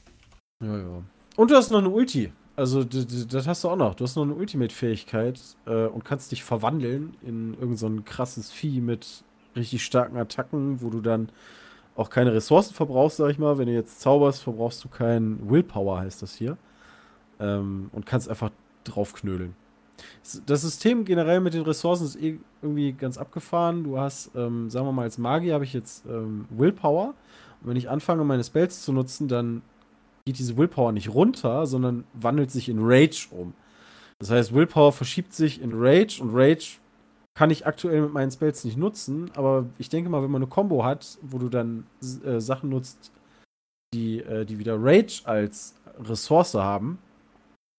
[0.63, 1.03] Ja, ja.
[1.35, 2.33] Und du hast noch eine Ulti.
[2.57, 3.93] Also, das hast du auch noch.
[3.93, 8.81] Du hast noch eine Ultimate-Fähigkeit äh, und kannst dich verwandeln in irgend so krasses Vieh
[8.81, 9.23] mit
[9.55, 11.29] richtig starken Attacken, wo du dann
[11.95, 13.59] auch keine Ressourcen verbrauchst, sag ich mal.
[13.59, 16.57] Wenn du jetzt zauberst, verbrauchst du kein Willpower, heißt das hier.
[17.39, 18.49] Ähm, und kannst einfach
[18.85, 19.55] draufknödeln.
[20.47, 23.83] Das System generell mit den Ressourcen ist eh irgendwie ganz abgefahren.
[23.83, 27.13] Du hast, ähm, sagen wir mal, als Magier habe ich jetzt ähm, Willpower.
[27.61, 29.61] Und wenn ich anfange, meine Spells zu nutzen, dann
[30.27, 33.53] geht diese Willpower nicht runter, sondern wandelt sich in Rage um.
[34.19, 36.79] Das heißt, Willpower verschiebt sich in Rage und Rage
[37.33, 40.49] kann ich aktuell mit meinen Spells nicht nutzen, aber ich denke mal, wenn man eine
[40.49, 41.87] Combo hat, wo du dann
[42.25, 43.11] äh, Sachen nutzt,
[43.93, 46.99] die, äh, die wieder Rage als Ressource haben,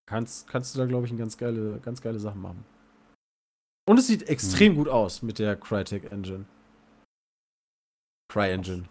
[0.09, 2.65] kannst, kannst du da, glaube ich, ganz geile, ganz geile Sachen machen.
[3.87, 6.47] Und es sieht extrem gut aus mit der Crytek Engine.
[8.33, 8.85] Cry Engine.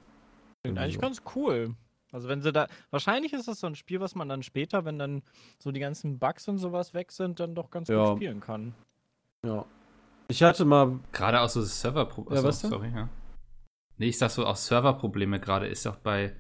[0.63, 1.01] Klingt eigentlich so.
[1.01, 1.75] ganz cool.
[2.17, 4.97] Also wenn sie da, wahrscheinlich ist das so ein Spiel, was man dann später, wenn
[4.97, 5.21] dann
[5.59, 8.09] so die ganzen Bugs und sowas weg sind, dann doch ganz Ja.
[8.09, 8.73] gut spielen kann.
[9.45, 9.65] Ja.
[10.29, 12.41] Ich hatte mal Gerade auch so Serverprobleme.
[12.41, 12.71] Ja, was denn?
[12.71, 13.07] Sorry, ja.
[13.97, 16.35] Nee, ich sag so, auch Serverprobleme gerade ist doch bei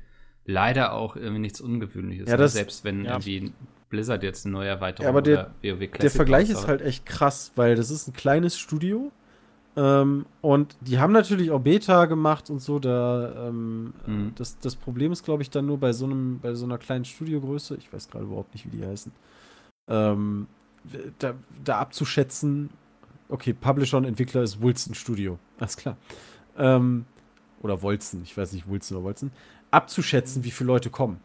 [0.45, 2.27] leider auch irgendwie nichts Ungewöhnliches.
[2.27, 2.41] Ja, ne?
[2.41, 3.11] das- Selbst wenn ja.
[3.11, 3.53] irgendwie
[3.89, 6.81] Blizzard jetzt eine neue Erweiterung Ja, aber der- oder WoW Classic Der Vergleich ist halt
[6.81, 9.11] echt krass, weil das ist ein kleines Studio.
[9.77, 12.79] Ähm, und die haben natürlich auch Beta gemacht und so.
[12.79, 14.31] Da, ähm, Mhm.
[14.35, 17.05] das, das Problem ist, glaube ich, dann nur bei so einem, bei so einer kleinen
[17.05, 19.11] Studiogröße, ich weiß gerade überhaupt nicht, wie die heißen,
[19.89, 20.47] ähm,
[21.19, 22.71] da, da abzuschätzen,
[23.29, 25.37] okay, Publisher und Entwickler ist Wilson Studio.
[25.59, 25.95] Alles klar.
[26.57, 27.05] Ähm,
[27.61, 29.31] oder Wolzen, ich weiß nicht, Wulzen oder Wolzen,
[29.69, 31.19] abzuschätzen, wie viele Leute kommen.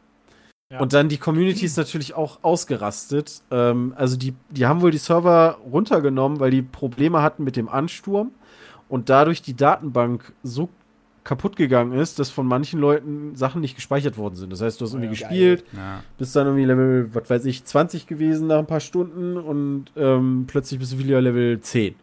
[0.70, 0.80] Ja.
[0.80, 3.42] Und dann die Community ist natürlich auch ausgerastet.
[3.50, 7.68] Ähm, also die, die haben wohl die Server runtergenommen, weil die Probleme hatten mit dem
[7.68, 8.30] Ansturm
[8.88, 10.68] und dadurch die Datenbank so
[11.24, 14.52] kaputt gegangen ist, dass von manchen Leuten Sachen nicht gespeichert worden sind.
[14.52, 16.02] Das heißt, du hast irgendwie ja, gespielt, Ja.
[16.18, 20.44] bist dann irgendwie Level, was weiß ich, 20 gewesen nach ein paar Stunden und ähm,
[20.48, 21.94] plötzlich bist du wieder Level 10.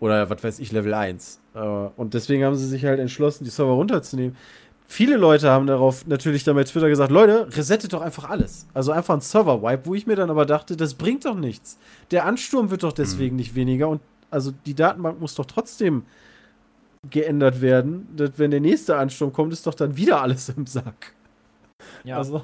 [0.00, 1.40] Oder was weiß ich, Level 1.
[1.54, 4.36] Äh, und deswegen haben sie sich halt entschlossen, die Server runterzunehmen.
[4.86, 8.66] Viele Leute haben darauf natürlich dann bei Twitter gesagt, Leute, resettet doch einfach alles.
[8.74, 11.78] Also einfach ein Server-Wipe, wo ich mir dann aber dachte, das bringt doch nichts.
[12.10, 16.04] Der Ansturm wird doch deswegen nicht weniger und also die Datenbank muss doch trotzdem
[17.10, 18.08] geändert werden.
[18.16, 21.14] Das, wenn der nächste Ansturm kommt, ist doch dann wieder alles im Sack.
[22.04, 22.18] Ja.
[22.18, 22.42] Also,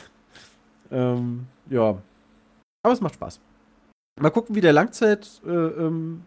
[0.90, 1.98] ähm, ja.
[2.82, 3.40] Aber es macht Spaß.
[4.20, 6.24] Mal gucken, wie der Langzeit, äh, ähm,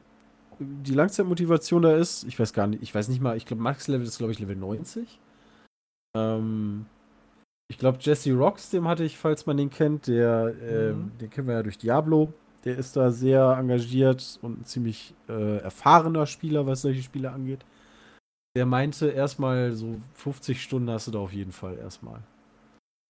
[0.59, 2.23] die Langzeitmotivation da ist.
[2.23, 4.55] Ich weiß gar nicht, ich weiß nicht mal, ich glaube, Max-Level ist, glaube ich, Level
[4.55, 5.19] 90.
[6.15, 6.85] Ähm,
[7.69, 11.17] ich glaube, Jesse Rocks, dem hatte ich, falls man den kennt, der, ähm, Mhm.
[11.19, 12.33] den kennen wir ja durch Diablo.
[12.65, 17.65] Der ist da sehr engagiert und ein ziemlich äh, erfahrener Spieler, was solche Spiele angeht.
[18.55, 22.21] Der meinte erstmal so 50 Stunden hast du da auf jeden Fall erstmal.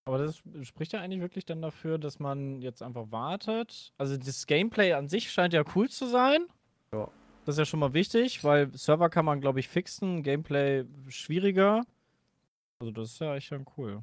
[0.06, 3.94] Aber das spricht ja eigentlich wirklich dann dafür, dass man jetzt einfach wartet.
[3.98, 6.46] Also das Gameplay an sich scheint ja cool zu sein.
[6.92, 7.10] Ja.
[7.46, 11.84] Das ist ja schon mal wichtig, weil Server kann man, glaube ich, fixen, Gameplay schwieriger.
[12.80, 14.02] Also das ist ja echt dann cool.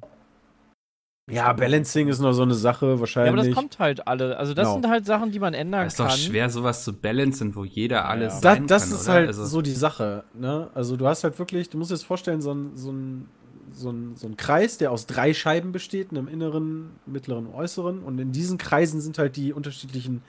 [1.29, 3.33] Ja, Balancing ist noch so eine Sache, Ja, wahrscheinlich.
[3.33, 4.37] aber das kommt halt alle.
[4.37, 4.81] Also das Genau.
[4.81, 6.07] sind halt Sachen, die man ändern Es ist kann.
[6.07, 8.35] doch schwer, sowas zu balancen, wo jeder alles.
[8.35, 8.41] Ja.
[8.41, 9.13] Da, sein das kann, ist oder?
[9.13, 10.23] halt Also- so die Sache.
[10.33, 10.69] Ne?
[10.73, 13.27] Also du hast halt wirklich, du musst dir das vorstellen, so ein, so, ein,
[13.71, 17.99] so, ein, so ein Kreis, der aus drei Scheiben besteht, einem inneren, mittleren und äußeren.
[18.03, 20.23] Und in diesen Kreisen sind halt die unterschiedlichen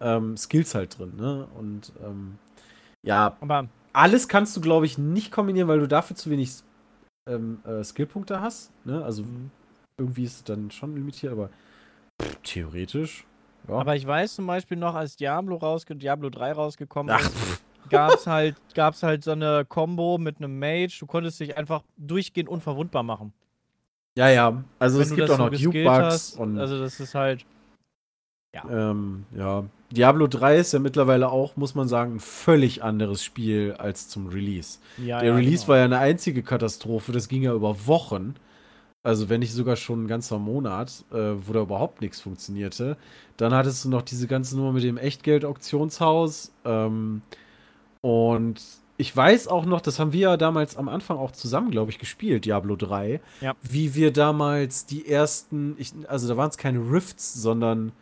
[0.00, 1.12] ähm, Skills halt drin.
[1.16, 1.46] Ne?
[1.58, 2.34] Und ähm,
[3.02, 6.52] ja, Aber alles kannst du, glaube ich, nicht kombinieren, weil du dafür zu wenig
[7.26, 8.70] ähm, äh, Skillpunkte hast.
[8.84, 9.02] Ne?
[9.02, 9.24] Also
[9.98, 11.50] irgendwie ist es dann schon limitiert, aber
[12.20, 13.26] pff, theoretisch.
[13.68, 13.74] Ja.
[13.74, 18.26] Aber ich weiß zum Beispiel noch, als Diablo rausge Diablo 3 rausgekommen Ach, ist, gab's
[18.26, 20.96] halt, gab's halt so eine Combo mit einem Mage.
[21.00, 23.32] Du konntest dich einfach durchgehend unverwundbar machen.
[24.16, 24.64] ja, ja.
[24.78, 26.38] Also Wenn es gibt auch noch so Duke geskillt Bugs hast.
[26.38, 27.44] und Also das ist halt.
[28.70, 29.64] Ähm, ja.
[29.90, 34.28] Diablo 3 ist ja mittlerweile auch, muss man sagen, ein völlig anderes Spiel als zum
[34.28, 34.78] Release.
[34.96, 35.68] Ja, Der ja, Release genau.
[35.68, 38.34] war ja eine einzige Katastrophe, das ging ja über Wochen.
[39.06, 42.96] Also wenn nicht sogar schon ein ganzer Monat, äh, wo da überhaupt nichts funktionierte.
[43.36, 46.50] Dann hattest du noch diese ganze Nummer mit dem Echtgeld-Auktionshaus.
[46.64, 47.22] Ähm,
[48.00, 48.60] und
[48.96, 51.98] ich weiß auch noch, das haben wir ja damals am Anfang auch zusammen, glaube ich,
[51.98, 53.20] gespielt, Diablo 3.
[53.40, 53.54] Ja.
[53.62, 57.92] Wie wir damals die ersten, ich, also da waren es keine Rifts, sondern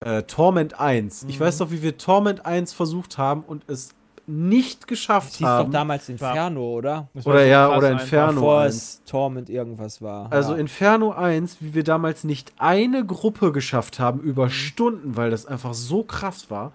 [0.00, 1.26] äh, Torment 1.
[1.28, 1.44] Ich Mhm.
[1.44, 3.94] weiß noch, wie wir Torment 1 versucht haben und es
[4.26, 5.72] nicht geschafft Das hieß doch haben.
[5.72, 7.08] damals Inferno, oder?
[7.14, 7.90] Das war Oder so ja, oder.
[7.90, 8.32] Inferno.
[8.34, 8.74] Bevor 1.
[8.76, 10.30] es Torment irgendwas war.
[10.32, 10.58] Also ja.
[10.58, 14.28] Inferno 1, wie wir damals nicht eine Gruppe geschafft haben Mhm.
[14.28, 16.72] über Stunden, weil das einfach so krass war.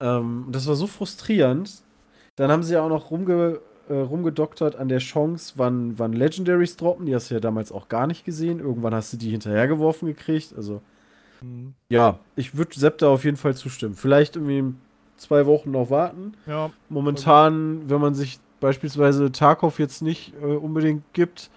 [0.00, 1.82] Ähm, das war so frustrierend.
[2.36, 6.76] Dann haben sie ja auch noch rumge äh, rumgedoktert an der Chance, wann, wann Legendaries
[6.76, 7.06] droppen.
[7.06, 8.58] Die hast du ja damals auch gar nicht gesehen.
[8.58, 10.52] Irgendwann hast du die hinterhergeworfen gekriegt.
[10.56, 10.82] Also,
[11.40, 11.74] Mhm.
[11.88, 13.94] ja, ich würde Sepp da auf jeden Fall zustimmen.
[13.94, 14.74] Vielleicht irgendwie
[15.16, 16.34] zwei Wochen noch warten.
[16.46, 21.50] Ja, Momentan, wenn man sich beispielsweise Tarkov jetzt nicht äh, unbedingt gibt,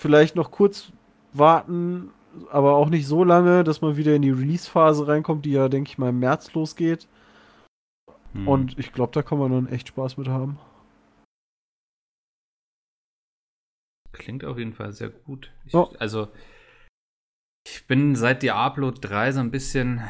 [0.00, 0.92] vielleicht noch kurz
[1.32, 2.10] warten,
[2.50, 5.90] aber auch nicht so lange, dass man wieder in die Release-Phase reinkommt, die ja, denke
[5.90, 7.08] ich mal, im März losgeht.
[8.32, 8.48] Hm.
[8.48, 10.58] Und ich glaube, da kann man dann echt Spaß mit haben.
[14.12, 15.50] Klingt auf jeden Fall sehr gut.
[15.64, 15.88] Ich, Ja.
[15.98, 16.28] Also,
[17.66, 20.02] ich bin seit Diablo 3 so ein bisschen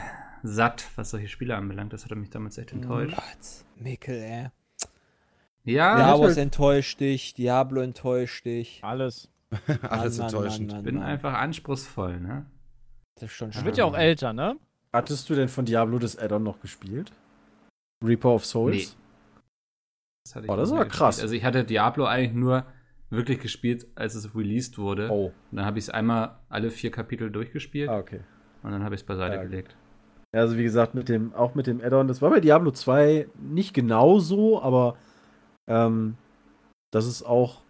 [0.46, 1.92] satt, was solche Spiele anbelangt.
[1.92, 3.16] Das hat mich damals echt enttäuscht.
[3.16, 4.48] Gott, Mikkel, ey.
[5.64, 8.80] Ja, Star Wars enttäuscht dich, Diablo enttäuscht dich.
[8.82, 9.30] alles.
[9.82, 10.68] Alles Mann, enttäuschend.
[10.72, 12.44] Mann, ich bin einfach anspruchsvoll, ne?
[13.14, 14.56] Das ist schon Das wird ja auch älter, ne?
[14.92, 17.12] Hattest du denn von Diablo das Add-on noch gespielt?
[18.04, 18.74] Reaper of Souls?
[18.76, 19.42] Nee.
[20.24, 21.16] Das hatte ich Oh, das mehr krass.
[21.16, 21.22] gespielt.
[21.22, 22.66] Also ich hatte Diablo eigentlich nur
[23.10, 25.08] wirklich gespielt, als es released wurde.
[25.10, 28.20] Oh, Und dann habe ich es einmal alle vier Kapitel durchgespielt ah, okay.
[28.64, 29.76] und dann habe ich es beiseite Ja, gelegt.
[30.34, 33.28] Ja, Also wie gesagt, mit dem, auch mit dem Add-on, das war bei Diablo 2
[33.40, 34.98] nicht genau so, aber
[35.68, 36.16] ähm,
[36.90, 37.62] das ist auch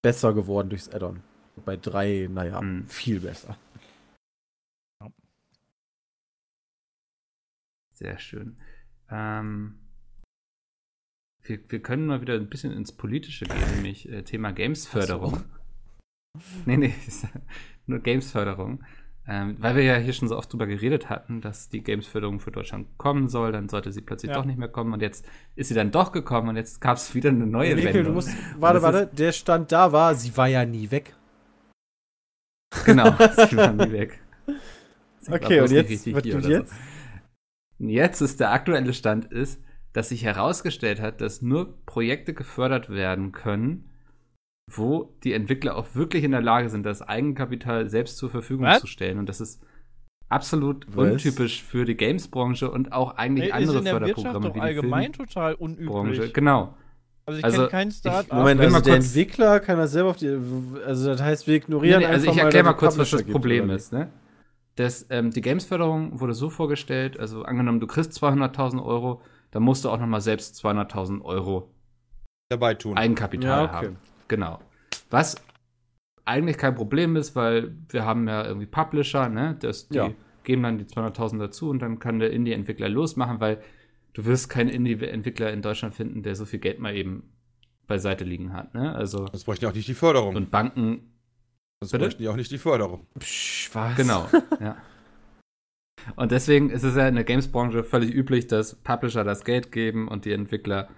[0.00, 1.24] besser geworden durchs Add-on.
[1.64, 2.86] Bei 3, naja, Hm.
[2.86, 3.58] viel besser.
[7.92, 8.56] Sehr schön.
[9.10, 9.78] Ähm,
[11.42, 15.44] wir, wir können mal wieder ein bisschen ins Politische gehen, nämlich äh, Thema Gamesförderung.
[16.64, 16.94] Nee, nee,
[17.86, 18.84] nur Gamesförderung.
[19.32, 22.50] Ähm, weil wir ja hier schon so oft drüber geredet hatten, dass die Games-Förderung für
[22.50, 24.36] Deutschland kommen soll, dann sollte sie plötzlich Ja.
[24.36, 27.14] doch nicht mehr kommen und jetzt ist sie dann doch gekommen und jetzt gab es
[27.14, 28.04] wieder eine neue Mikkel, Wendung.
[28.06, 31.14] du musst, warte, warte, der Stand da war, sie war ja nie weg.
[32.84, 33.10] Genau,
[33.48, 34.20] sie waren nie weg.
[35.20, 36.72] Sie war Okay, und jetzt, was tut jetzt?
[37.78, 37.86] So.
[37.86, 39.62] Jetzt ist der aktuelle Stand ist,
[39.92, 43.89] dass sich herausgestellt hat, dass nur Projekte gefördert werden können,
[44.72, 48.80] wo die Entwickler auch wirklich in der Lage sind, das Eigenkapital selbst zur Verfügung Was?
[48.80, 49.18] zu stellen.
[49.18, 49.60] Und das ist
[50.28, 51.12] absolut Was?
[51.12, 54.54] untypisch für die Games-Branche und auch eigentlich Ey, ist andere in der Wirtschaft Förderprogramme doch
[54.54, 56.00] wie die allgemein total Filmbranche.
[56.00, 56.34] unüblich.
[56.34, 56.74] Genau.
[57.26, 58.38] Also ich Also, kenne kein Start-up.
[58.38, 60.28] Moment, also mal der Entwickler kann das selber auf die.
[60.86, 63.10] Also, das heißt, wir Nee, ignorieren nee, also einfach ich erkläre mal es kurz, was
[63.10, 63.92] das Problem ist.
[63.92, 64.08] Ne?
[64.76, 69.84] Das, ähm, die Games-Förderung wurde so vorgestellt, also angenommen, du kriegst 200.000 Euro, dann musst
[69.84, 71.70] du auch nochmal selbst 200.000 Euro
[72.48, 72.96] Dabei tun.
[72.96, 73.86] Eigenkapital Ja, okay.
[73.88, 73.96] haben.
[74.30, 74.60] Genau.
[75.10, 75.34] Was
[76.24, 79.56] eigentlich kein Problem ist, weil wir haben ja irgendwie Publisher, ne?
[79.60, 80.10] Das, die Ja.
[80.44, 83.60] geben dann die 200.000 dazu und dann kann der Indie-Entwickler losmachen, weil
[84.12, 87.32] du wirst keinen Indie-Entwickler in Deutschland finden, der so viel Geld mal eben
[87.88, 88.94] beiseite liegen hat, ne?
[88.94, 90.36] Also Das bräuchten ja auch nicht die Förderung.
[90.36, 91.10] und Banken
[91.80, 92.04] das bitte?
[92.04, 93.06] bräuchten ja auch nicht die Förderung.
[93.18, 93.96] Psch, was?
[93.96, 94.28] Genau,
[94.60, 94.76] ja.
[96.14, 100.06] Und deswegen ist es ja in der Games-Branche völlig üblich, dass Publisher das Geld geben
[100.06, 100.88] und die Entwickler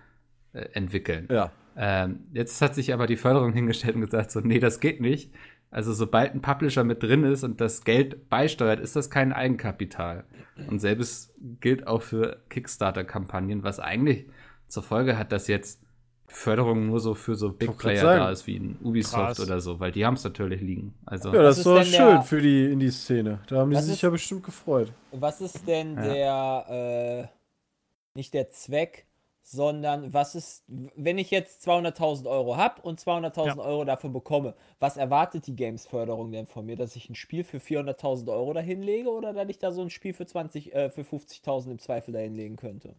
[0.53, 1.29] äh, entwickeln.
[1.31, 1.51] Ja.
[1.77, 5.33] Ähm, jetzt hat sich aber die Förderung hingestellt und gesagt, so, nee, das geht nicht.
[5.71, 10.25] Also sobald ein Publisher mit drin ist und das Geld beisteuert, ist das kein Eigenkapital.
[10.69, 14.27] Und selbes gilt auch für Kickstarter-Kampagnen, was eigentlich
[14.69, 15.81] zur Folge hat, dass jetzt
[16.27, 19.41] Förderung nur so für so Big Player da ist, wie ein Ubisoft Krass.
[19.41, 20.95] oder so, weil die haben es natürlich liegen.
[21.05, 23.41] Also Ja, das ist doch schön der- für die Indie-Szene.
[23.49, 24.93] Da haben die sich ist- ja bestimmt gefreut.
[25.13, 26.63] Was ist denn Ja.
[26.67, 29.07] der, äh, nicht der Zweck,
[29.45, 34.97] sondern was ist, wenn ich jetzt 200.000 Euro habe und 200.000 Euro dafür bekomme, was
[34.97, 39.11] erwartet die Games-Förderung denn von mir, dass ich ein Spiel für 400.000 Euro dahin lege
[39.11, 42.35] oder dass ich da so ein Spiel für 20, äh, für 50.000 im Zweifel dahin
[42.35, 42.95] legen könnte?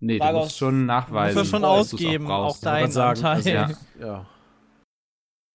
[0.00, 1.38] Nee, du Frage musst aus- schon nachweisen.
[1.38, 2.60] Musst du schon dass du's ausgeben, auch ne?
[2.62, 3.34] dein Wollte sagen, Anteil.
[3.36, 4.06] also, Ja.
[4.06, 4.26] ja.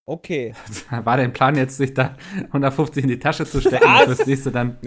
[0.09, 0.55] Okay.
[1.03, 2.15] War dein Plan jetzt, sich da
[2.47, 4.75] 150 in die Tasche zu stecken und fürs nächste dann.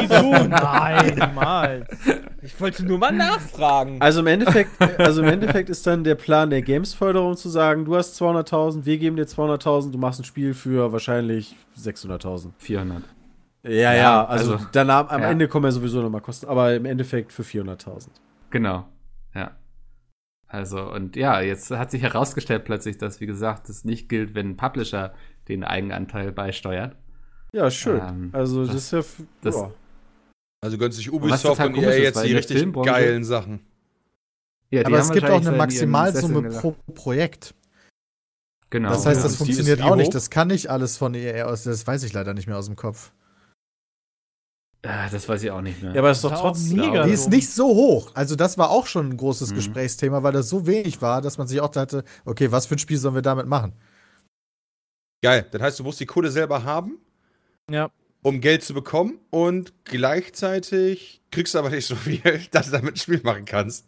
[0.00, 1.86] Nein, niemals.
[2.40, 4.00] Ich wollte nur mal nachfragen.
[4.00, 7.96] Also im Endeffekt, also im Endeffekt ist dann der Plan der Games-Förderung zu sagen, du
[7.96, 12.52] hast 200.000, wir geben dir 200.000, du machst ein Spiel für wahrscheinlich 600.000.
[12.56, 13.02] 400.
[13.64, 15.28] Ja, ja, Ja, also, also- dann am, am ja.
[15.30, 18.08] Ende kommen ja sowieso nochmal Kosten, aber im Endeffekt für 400.000.
[18.48, 18.86] Genau.
[19.34, 19.50] Ja.
[20.48, 24.50] Also, und ja, jetzt hat sich herausgestellt plötzlich, dass, wie gesagt, es nicht gilt, wenn
[24.50, 25.14] ein Publisher
[25.48, 26.96] den Eigenanteil beisteuert.
[27.52, 28.00] Ja, schön.
[28.00, 29.70] Ähm, also das, das- ist ja, das- ja.
[30.60, 33.60] Also gönnt sich Ubisoft total und komisch EA jetzt die richtig Filmbranche- geilen Sachen.
[34.70, 36.74] Ja, Aber es gibt auch eine Maximalsumme pro.
[36.94, 37.54] Projekt.
[38.70, 38.90] Genau.
[38.90, 39.22] Das heißt, ja.
[39.22, 40.14] das Und funktioniert auch nicht.
[40.14, 41.62] Das kann nicht alles von EA aus.
[41.62, 43.12] Das weiß ich leider nicht mehr aus dem Kopf.
[44.82, 45.92] Ah, das weiß ich auch nicht mehr.
[45.92, 46.76] ja, aber das ist doch trotzdem.
[46.76, 48.12] mega Die ist nicht so hoch.
[48.14, 49.54] Also, das war auch schon ein großes Mhm.
[49.56, 52.78] Gesprächsthema, weil das so wenig war, dass man sich auch dachte, okay, was für ein
[52.78, 53.72] Spiel sollen wir damit machen?
[55.22, 55.46] Geil.
[55.50, 56.98] Das heißt, du musst die Kohle selber haben,
[57.68, 57.90] Ja.
[58.22, 62.20] um Geld zu bekommen und gleichzeitig kriegst du aber nicht so viel,
[62.52, 63.86] dass du damit ein Spiel machen kannst.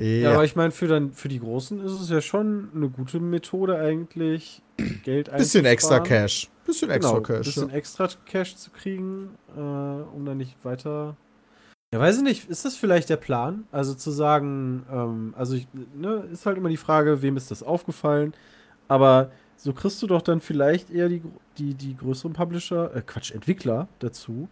[0.00, 3.20] Ja, aber ich meine, für, dann, für die Großen ist es ja schon eine gute
[3.20, 4.60] Methode eigentlich,
[5.04, 6.22] Geld bisschen extra einzusparen.
[6.22, 6.50] Cash.
[6.66, 7.46] Bisschen extra genau, Cash.
[7.46, 7.74] bisschen Ja.
[7.76, 11.16] extra Cash zu kriegen, äh, um dann nicht weiter.
[11.92, 13.68] Ja, weiß ich nicht, ist das vielleicht der Plan?
[13.70, 17.62] Also zu sagen, ähm, also ich, ne, ist halt immer die Frage, wem ist das
[17.62, 18.34] aufgefallen?
[18.88, 21.22] Aber so kriegst du doch dann vielleicht eher die,
[21.56, 24.48] die, die größeren Publisher, äh, Quatsch, Entwickler dazu,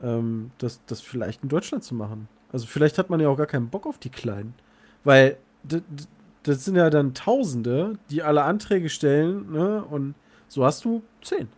[0.00, 2.28] ähm, das, das vielleicht in Deutschland zu machen.
[2.52, 4.54] Also vielleicht hat man ja auch gar keinen Bock auf die Kleinen.
[5.06, 5.36] Weil
[6.42, 9.84] das sind ja dann Tausende, die alle Anträge stellen, ne?
[9.84, 10.14] Und
[10.48, 11.48] so hast du zehn.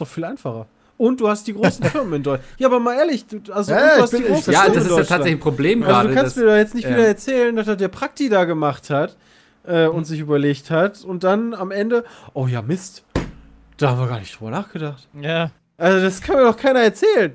[0.00, 0.66] Doch viel einfacher.
[0.96, 2.48] Und du hast die großen Firmen in Deutschland.
[2.58, 4.90] Ja, aber mal ehrlich, du, also Ja, du hast die großen ja, Firmen das ist
[4.96, 6.08] ja tatsächlich ein Problem Also gerade.
[6.08, 6.90] du kannst dass- mir doch jetzt nicht ja.
[6.90, 9.16] wieder erzählen, dass das der Prakti da gemacht hat
[9.64, 13.04] äh, und sich überlegt hat und dann am Ende, oh ja, Mist,
[13.78, 15.06] da haben wir gar nicht drüber nachgedacht.
[15.20, 15.50] Ja.
[15.78, 17.34] Also das kann mir doch keiner erzählen.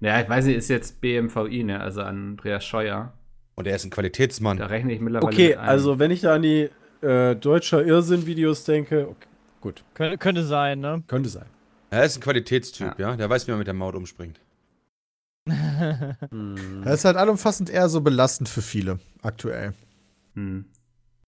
[0.00, 1.80] Ja, ich weiß nicht, ist jetzt BMVI, ne?
[1.80, 3.12] Also Andreas Scheuer.
[3.58, 4.56] Und er ist ein Qualitätsmann.
[4.56, 5.68] Da rechne ich mittlerweile Okay, mit ein.
[5.68, 6.70] also wenn ich da an die
[7.02, 9.26] äh, deutscher Irrsinn-Videos denke, okay,
[9.60, 11.02] gut, Könnte, könnte sein, ne?
[11.08, 11.46] könnte sein.
[11.90, 13.16] Er ist ein Qualitätstyp, ja.
[13.16, 14.38] Der weiß, wie man mit der Maut umspringt.
[15.48, 16.82] Hm.
[16.84, 19.74] Das ist halt allumfassend eher so belastend für viele aktuell.
[20.34, 20.66] Hm.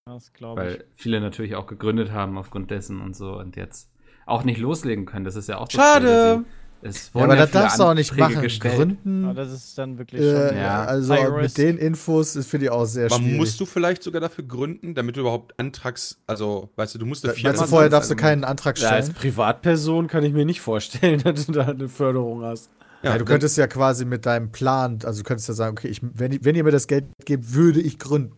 [0.04, 0.68] Das glaube ich.
[0.68, 3.90] Weil viele natürlich auch gegründet haben aufgrund dessen und so und jetzt
[4.26, 5.24] auch nicht loslegen können.
[5.24, 5.68] Das ist ja auch.
[5.68, 6.44] Schade.
[6.82, 8.40] Es Ja, wurden aber ja das darfst du auch nicht machen.
[8.40, 8.74] gestellt.
[8.76, 9.24] Gründen.
[9.26, 10.56] Aber das ist dann wirklich Äh, schon.
[10.56, 10.84] Ja.
[10.84, 13.36] Also mit den Infos ist finde ich auch sehr Aber schwierig.
[13.36, 17.24] musst du vielleicht sogar dafür gründen, damit du überhaupt Antrags, also, weißt du, du musst
[17.24, 19.18] eine Meinst du, Firma vorher darfst du also- keinen Antrag Ja, als stellen?
[19.20, 22.70] Privatperson kann ich mir nicht vorstellen, dass du da eine Förderung hast.
[23.02, 25.88] Ja, du dann- könntest ja quasi mit deinem Plan, also du könntest ja sagen, okay,
[25.88, 28.32] ich, wenn, wenn ihr mir das Geld gebt, würde ich gründen.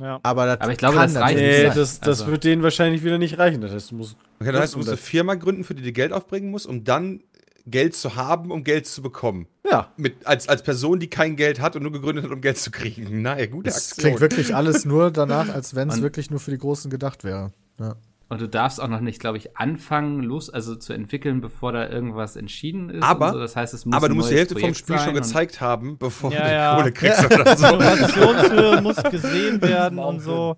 [0.00, 0.20] Ja.
[0.22, 1.44] Aber, das Aber ich glaube, kann das reicht nicht.
[1.46, 1.76] Nee, sein.
[1.76, 3.60] das, das Also- wird denen wahrscheinlich wieder nicht reichen.
[3.60, 4.16] Das heißt, du musst.
[4.40, 6.66] Okay, das heißt, du musst eine das- Firma gründen, für die du Geld aufbringen musst,
[6.68, 7.20] um dann
[7.70, 9.46] Geld zu haben, um Geld zu bekommen.
[9.70, 9.92] Ja.
[9.96, 12.70] Mit, als, als Person, die kein Geld hat und nur gegründet hat, um Geld zu
[12.70, 13.06] kriegen.
[13.22, 14.02] Na ja, gute Das Aktion.
[14.04, 17.52] klingt wirklich alles nur danach, als wenn es wirklich nur für die Großen gedacht wäre.
[17.78, 17.96] Ja.
[18.30, 21.88] Und du darfst auch noch nicht, glaube ich, anfangen, los, also zu entwickeln, bevor da
[21.88, 23.02] irgendwas entschieden ist.
[23.02, 23.38] Aber- so.
[23.38, 25.96] das heißt, es muss Aber du musst die Hälfte vom Projekt Spiel schon gezeigt haben,
[25.96, 26.76] bevor Ja, du ja.
[26.76, 27.66] Kohle kriegst oder so.
[27.66, 30.56] Innovationshöhe muss gesehen werden und so.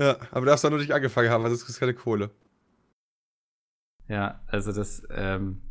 [0.00, 2.30] Ja, aber du darfst da noch nicht angefangen haben, also es ist keine Kohle.
[4.08, 5.62] Ja, also das, ähm,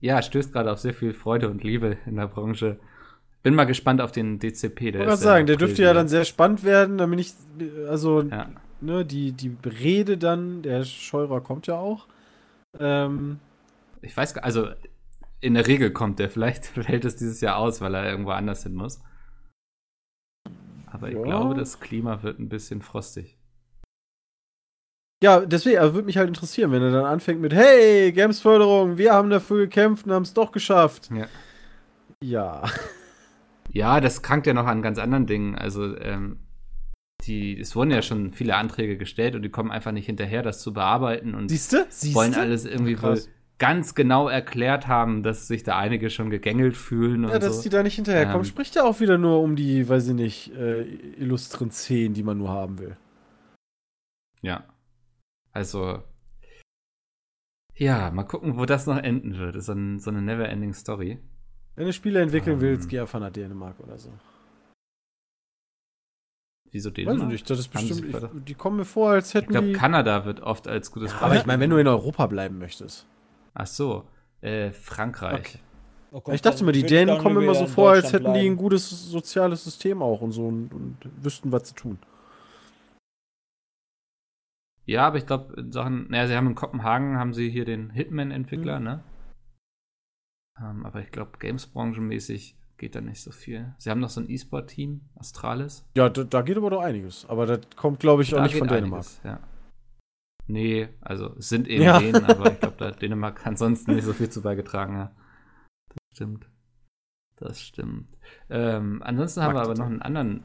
[0.00, 2.78] ja, stößt gerade auf sehr viel Freude und Liebe in der Branche.
[3.42, 4.88] Bin mal gespannt auf den DCP.
[4.88, 6.96] Ich Der wollte ist gerade sagen, der dürfte ja dann sehr spannend werden.
[6.96, 7.34] Bin ich,
[7.88, 8.50] also, Ja.
[8.80, 12.06] ne, die, die Rede dann, der Scheurer kommt ja auch.
[12.78, 13.38] Ähm,
[14.02, 14.68] Ich weiß gar also
[15.40, 18.64] in der Regel kommt der, vielleicht fällt es dieses Jahr aus, weil er irgendwo anders
[18.64, 19.00] hin muss.
[20.86, 21.22] Aber ich Ja.
[21.22, 23.37] glaube, das Klima wird ein bisschen frostig.
[25.22, 29.12] Ja, deswegen, also würde mich halt interessieren, wenn er dann anfängt mit, hey, Gamesförderung, wir
[29.12, 31.10] haben dafür gekämpft und haben es doch geschafft.
[31.14, 31.26] Ja.
[32.22, 32.62] Ja.
[33.72, 35.54] Ja, das krankt ja noch an ganz anderen Dingen.
[35.56, 36.38] Also, ähm,
[37.26, 40.60] die, es wurden ja schon viele Anträge gestellt und die kommen einfach nicht hinterher, das
[40.60, 41.84] zu bearbeiten und Siehst du?
[41.88, 43.28] Siehst wollen alles irgendwie wohl Krass.
[43.58, 47.62] ganz genau erklärt haben, dass sich da einige schon gegängelt fühlen und Ja, dass so.
[47.64, 48.44] die da nicht hinterherkommen, Ähm.
[48.48, 50.82] spricht ja auch wieder nur um die, weiß ich nicht, äh,
[51.18, 52.96] illustren Szenen, die man nur haben will.
[54.42, 54.62] Ja.
[55.58, 56.04] Also.
[57.74, 59.56] Ja, mal gucken, wo das noch enden wird.
[59.56, 61.18] Ist so, ein, so eine never-ending Story.
[61.74, 62.60] Wenn du Spiele entwickeln Ähm.
[62.60, 64.12] willst, geh einfach nach Dänemark oder so.
[66.70, 67.06] Wieso den?
[67.08, 69.68] Weiß ich nicht, das ist bestimmt, ich, die kommen mir vor, als Ich hätten glaube,
[69.68, 69.72] die...
[69.72, 73.06] Kanada wird oft als gutes aber ich meine, wenn du in Europa bleiben möchtest.
[73.54, 74.04] Ach so.
[74.40, 75.38] Äh, Frankreich.
[75.38, 75.58] Okay.
[76.12, 78.40] Oh Gott, ich dachte mal, die ich Dänen kommen immer so vor, als hätten die
[78.40, 78.56] ein bleiben.
[78.56, 81.98] gutes soziales System auch und so und, und wüssten, was zu tun.
[84.88, 87.88] Ja, aber ich glaube, in Sachen, naja, sie haben in Kopenhagen, haben sie hier den
[87.88, 87.90] Mhm.
[87.90, 89.04] Hitman-Entwickler, ne?
[90.60, 93.74] Ähm, aber ich glaube, Games-branchenmäßig geht da nicht so viel.
[93.78, 95.86] Sie haben noch so ein E-Sport-Team, Astralis.
[95.96, 97.26] Ja, da, da geht aber doch einiges.
[97.26, 99.00] Aber das kommt, glaube ich, auch Da nicht geht von Dänemark.
[99.04, 99.40] einiges, ja.
[100.46, 101.98] Nee, also es sind eben Ja.
[101.98, 104.94] Dänen, aber ich glaube, da hat Dänemark ansonsten nicht so viel zu beigetragen.
[104.94, 105.10] Ja.
[105.90, 106.48] Das stimmt.
[107.36, 108.16] Das stimmt.
[108.48, 110.44] Ähm, ansonsten haben wir aber noch einen anderen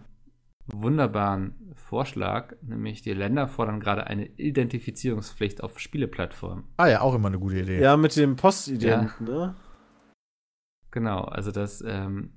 [0.67, 6.63] wunderbaren Vorschlag, nämlich die Länder fordern gerade eine Identifizierungspflicht auf Spieleplattformen.
[6.77, 7.81] Ah ja, auch immer eine gute Idee.
[7.81, 9.55] Ja, mit dem Postident, ne?
[10.91, 12.31] Genau, also dass ähm,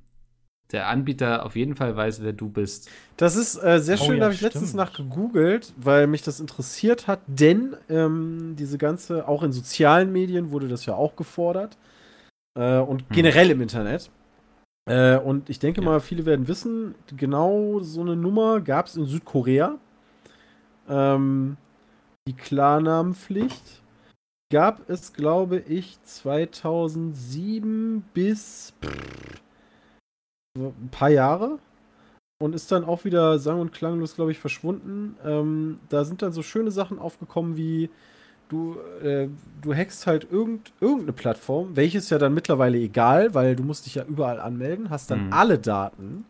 [0.72, 2.90] der Anbieter auf jeden Fall weiß, wer du bist.
[3.16, 4.76] Das ist äh, sehr Oh schön, ja, da habe ich letztens stimmt.
[4.82, 10.50] nach gegoogelt, weil mich das interessiert hat, denn ähm, diese ganze, auch in sozialen Medien
[10.50, 11.76] wurde das ja auch gefordert
[12.58, 13.06] äh, und Hm.
[13.12, 14.10] generell im Internet.
[14.88, 15.84] Äh, und ich denke Ja.
[15.86, 19.78] mal, viele werden wissen, genau so eine Nummer gab es in Südkorea.
[20.88, 21.56] Ähm,
[22.28, 23.82] die Klarnamenpflicht
[24.52, 29.40] gab es, glaube ich, 2007 bis pff,
[30.56, 31.58] so ein paar Jahre
[32.40, 35.16] und ist dann auch wieder sang- und klanglos, glaube ich, verschwunden.
[35.24, 37.90] Ähm, da sind dann so schöne Sachen aufgekommen wie
[38.48, 39.28] du, äh,
[39.62, 43.96] du hackst halt irgend, irgendeine Plattform, welches ja dann mittlerweile egal, weil du musst dich
[43.96, 45.32] ja überall anmelden, hast dann Mhm.
[45.32, 46.24] alle Daten.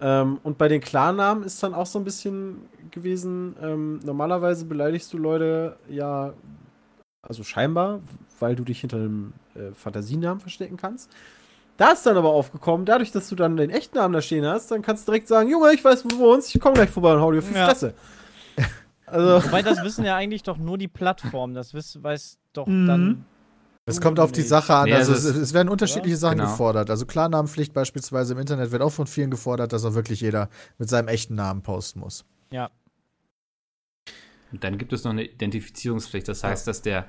[0.00, 2.58] Ähm, und bei den Klarnamen ist dann auch so ein bisschen
[2.90, 6.34] gewesen, ähm, normalerweise beleidigst du Leute ja,
[7.22, 8.00] also scheinbar,
[8.38, 11.10] weil du dich hinter einem äh, Fantasienamen verstecken kannst.
[11.78, 14.70] Da ist dann aber aufgekommen, dadurch, dass du dann den echten Namen da stehen hast,
[14.70, 17.14] dann kannst du direkt sagen, Junge, ich weiß, wo du wohnst, ich komme gleich vorbei
[17.14, 17.66] und hau dir auf die Ja.
[17.66, 17.94] Fresse.
[19.06, 21.54] Also, Wobei, das wissen ja eigentlich doch nur die Plattform.
[21.54, 22.86] Das wiss, weiß doch Mhm.
[22.86, 23.24] dann.
[23.88, 24.42] Es du kommt auf die.
[24.42, 24.86] Sache an.
[24.86, 26.50] Nee, also also es, es- werden unterschiedliche Sachen Genau.
[26.50, 26.90] gefordert.
[26.90, 30.88] Also Klarnamenpflicht beispielsweise im Internet wird auch von vielen gefordert, dass auch wirklich jeder mit
[30.88, 32.24] seinem echten Namen posten muss.
[34.52, 36.26] Und dann gibt es noch eine Identifizierungspflicht.
[36.28, 37.06] Das heißt, dass der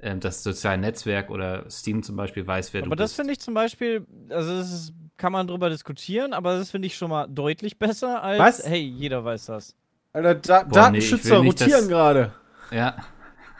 [0.00, 3.12] ähm, das soziale Netzwerk oder Steam zum Beispiel weiß, wer du Aber bist.
[3.12, 6.86] das finde ich zum Beispiel, also das ist, kann man drüber diskutieren, aber das finde
[6.86, 8.66] ich schon mal deutlich besser als, Was?
[8.68, 9.74] hey, jeder weiß das.
[10.16, 12.32] Alter, da Boah, nee, Datenschützer nicht, rotieren dass- gerade.
[12.70, 12.94] Ja.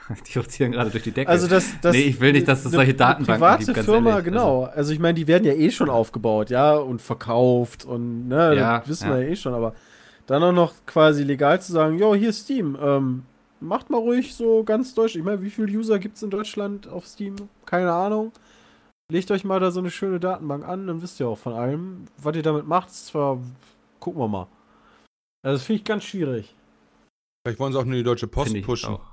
[0.33, 1.29] Die rotieren gerade durch die Decke.
[1.29, 4.09] Also das, das Nee, ich will nicht, dass es solche Datenbanken private gibt, ganz Firma,
[4.11, 4.25] ehrlich.
[4.25, 4.63] genau.
[4.63, 8.79] Also, ich meine, die werden ja eh schon aufgebaut, ja, und verkauft und ne, Ja,
[8.79, 9.17] das wissen ja.
[9.17, 9.73] wir ja eh schon, aber
[10.25, 13.23] dann auch noch quasi legal zu sagen, jo, hier ist Steam, ähm,
[13.59, 15.15] macht mal ruhig so ganz deutsch.
[15.17, 17.35] Ich meine, wie viele User gibt es in Deutschland auf Steam?
[17.65, 18.31] Keine Ahnung.
[19.11, 22.05] legt euch mal da so eine schöne Datenbank an, dann wisst ihr auch von allem.
[22.21, 23.39] Was ihr damit macht, zwar,
[23.99, 24.47] gucken wir mal.
[25.47, 26.53] Also das finde ich ganz schwierig.
[27.45, 28.89] Vielleicht wollen sie auch nur die Deutsche Post pushen.
[28.95, 29.05] auch.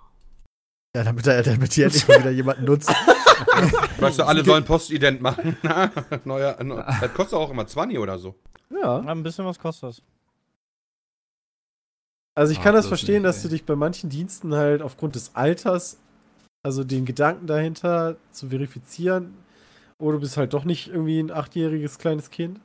[0.96, 2.88] Ja, damit, er- damit die endlich mal wieder jemand nutzt.
[3.98, 5.56] Weißt du, alle sollen Postident machen.
[6.24, 8.34] Neuer, neu- das kostet auch immer 20 oder so.
[8.70, 9.00] Ja.
[9.00, 10.02] Ja, ein bisschen was kostet das.
[12.36, 13.42] Also ich Ah, kann das bloß verstehen, nicht, dass ey.
[13.42, 15.98] du dich bei manchen Diensten halt aufgrund des Alters,
[16.64, 19.34] also den Gedanken dahinter zu verifizieren,
[19.98, 22.60] oder du bist halt doch nicht irgendwie ein achtjähriges kleines Kind.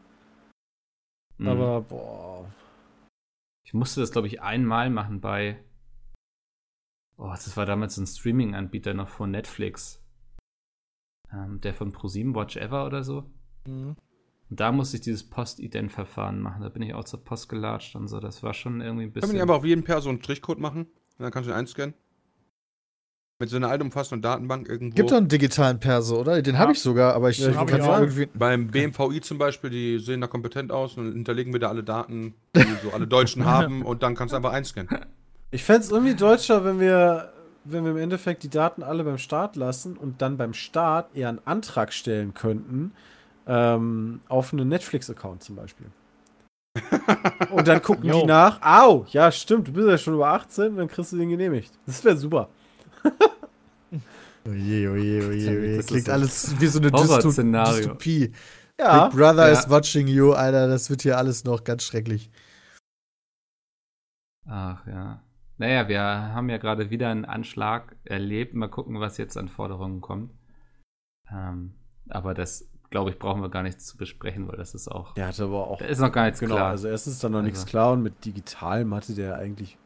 [1.37, 1.47] Mhm.
[1.47, 2.38] Aber boah.
[3.69, 5.63] Ich musste das, glaube ich, einmal machen bei.
[7.17, 10.03] Oh, das war damals ein Streaming-Anbieter noch von Netflix.
[11.31, 13.29] Ähm, der von ProSieben Watch Ever oder so.
[13.67, 13.95] Mhm.
[14.49, 16.63] Und da musste ich dieses Post-Ident-Verfahren machen.
[16.63, 18.19] Da bin ich auch zur Post gelatscht und so.
[18.19, 19.41] Das war schon irgendwie ein Können wir bisschen.
[19.41, 20.85] einfach auf jeden Per so einen Strichcode machen?
[20.85, 21.93] Und dann kannst du ihn einscannen?
[23.41, 24.95] Mit so einer allumfassenden Datenbank irgendwo.
[24.95, 26.41] Gibt doch einen digitalen Perso, oder?
[26.41, 27.99] Den habe ich sogar, aber ich Ja, kann ich auch.
[28.01, 28.25] irgendwie.
[28.25, 32.33] Beim BMVI zum Beispiel, die sehen da kompetent aus und hinterlegen wir da alle Daten,
[32.53, 34.89] die so alle Deutschen haben und dann kannst du einfach einscannen.
[35.51, 37.31] Ich fände es irgendwie deutscher, wenn wir,
[37.63, 41.29] wenn wir im Endeffekt die Daten alle beim Staat lassen und dann beim Staat eher
[41.29, 42.91] einen Antrag stellen könnten,
[43.47, 45.87] ähm, auf einen Netflix-Account zum Beispiel.
[47.51, 48.19] Und dann gucken Jo.
[48.19, 51.29] die nach, au, ja stimmt, du bist ja schon über 18, dann kriegst du den
[51.29, 51.71] genehmigt.
[51.85, 52.49] Das wäre super.
[54.47, 55.77] Oje, oje, oje, oje.
[55.77, 56.91] Das Klingt alles wie so eine.
[56.91, 58.31] Dystopie.
[58.79, 59.59] Ja, Big Brother Ja.
[59.59, 60.67] is watching you, Alter.
[60.67, 62.31] Das wird hier alles noch ganz schrecklich.
[64.47, 65.21] Ach ja.
[65.57, 68.53] Naja, wir haben ja gerade wieder einen Anschlag erlebt.
[68.53, 70.31] Mal gucken, was jetzt an Forderungen kommt.
[71.29, 71.73] Ähm,
[72.07, 75.13] aber das, glaube ich, brauchen wir gar nicht zu besprechen, weil das ist auch.
[75.15, 76.69] der hatte aber auch ist noch gar nichts Genau, klar.
[76.69, 77.69] also erstens ist da noch nichts Also.
[77.69, 79.77] klar und mit Digitalem hatte der eigentlich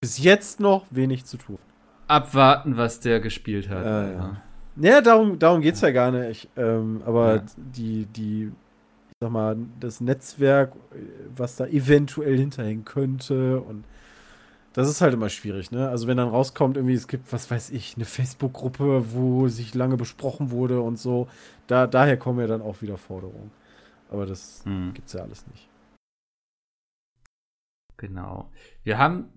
[0.00, 1.58] bis jetzt noch wenig zu tun.
[2.06, 3.84] Abwarten, was der gespielt hat.
[3.84, 4.18] Ja, Also.
[4.18, 4.36] ja.
[4.76, 6.48] Ja, darum, darum geht es ja gar nicht.
[6.56, 7.42] Ähm, aber Ja.
[7.56, 8.44] die, die,
[9.10, 10.72] ich sag mal, das Netzwerk,
[11.36, 13.84] was da eventuell hinterhängen könnte und
[14.72, 15.88] das ist halt immer schwierig, ne?
[15.88, 19.96] Also wenn dann rauskommt, irgendwie, es gibt, was weiß ich, eine Facebook-Gruppe, wo sich lange
[19.96, 21.28] besprochen wurde und so,
[21.68, 23.52] da, daher kommen ja dann auch wieder Forderungen.
[24.10, 25.68] Aber das Hm, gibt's ja alles nicht.
[27.96, 28.50] genau.
[28.82, 29.28] Wir haben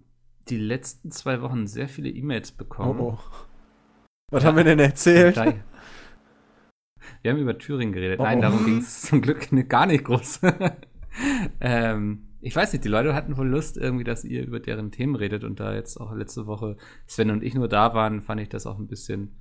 [0.50, 3.00] die letzten zwei Wochen sehr viele E-Mails bekommen.
[3.00, 3.46] Oh, oh.
[4.32, 5.36] Was haben wir denn erzählt?
[7.22, 8.20] Wir haben über Thüringen geredet.
[8.20, 8.42] Oh, Nein, oh.
[8.42, 10.42] darum ging es zum Glück gar nicht groß.
[11.62, 15.16] ähm, ich weiß nicht, die Leute hatten wohl Lust irgendwie, dass ihr über deren Themen
[15.16, 16.78] redet und da jetzt auch letzte Woche
[17.08, 19.36] Sven und ich nur da waren, fand ich das auch ein bisschen,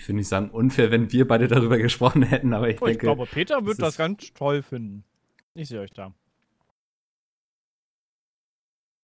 [0.00, 2.92] ich will nicht sagen unfair, wenn wir beide darüber gesprochen hätten, aber ich Oh, ich
[2.92, 5.04] denke, glaube, Peter wird das ganz toll finden.
[5.54, 6.14] Ich sehe euch da.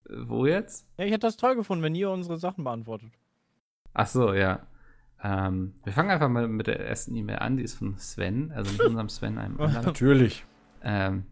[0.08, 0.86] Wo jetzt?
[0.96, 3.10] Ja, ich hätte das toll gefunden, wenn ihr unsere Sachen beantwortet.
[3.94, 4.66] Ach so, ja.
[5.22, 8.70] Ähm, wir fangen einfach mal mit der ersten E-Mail an, die ist von Sven, also
[8.70, 9.84] nicht unserem Sven, einem anderen.
[9.84, 10.44] Natürlich.
[10.82, 11.26] Ähm,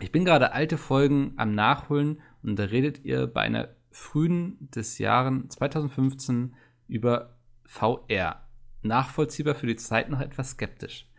[0.00, 4.98] ich bin gerade alte Folgen am Nachholen und da redet ihr bei einer frühen des
[4.98, 6.54] Jahren 2015
[6.88, 8.46] über VR.
[8.82, 11.09] Nachvollziehbar für die Zeit noch etwas skeptisch.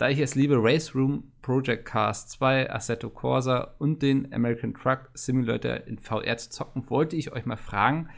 [0.00, 5.10] Da ich es liebe, Race Room, Project Cars 2, Assetto Corsa und den American Truck
[5.12, 8.08] Simulator in VR zu zocken, wollte ich euch mal fragen,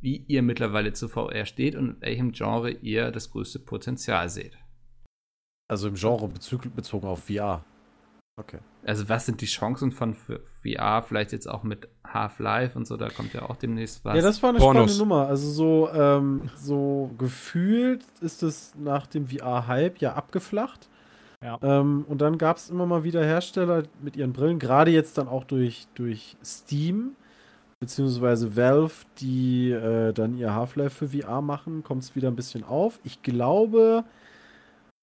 [0.00, 4.56] wie ihr mittlerweile zu VR steht und in welchem Genre ihr das größte Potenzial seht.
[5.68, 7.62] Also im Genre bezogen auf VR.
[8.40, 8.60] Okay.
[8.86, 13.10] Also was sind die Chancen von VR, vielleicht jetzt auch mit Half-Life und so, da
[13.10, 14.16] kommt ja auch demnächst was.
[14.16, 14.94] Ja, das war eine Pornos.
[14.94, 15.28] spannende Nummer.
[15.28, 20.88] Also so, ähm, so gefühlt ist es nach dem VR-Hype ja abgeflacht.
[21.46, 21.58] Ja.
[21.62, 25.28] Ähm, und dann gab es immer mal wieder Hersteller mit ihren Brillen, gerade jetzt dann
[25.28, 27.14] auch durch, durch Steam,
[27.78, 32.64] beziehungsweise Valve, die äh, dann ihr Half-Life für VR machen, kommt es wieder ein bisschen
[32.64, 32.98] auf.
[33.04, 34.02] Ich glaube,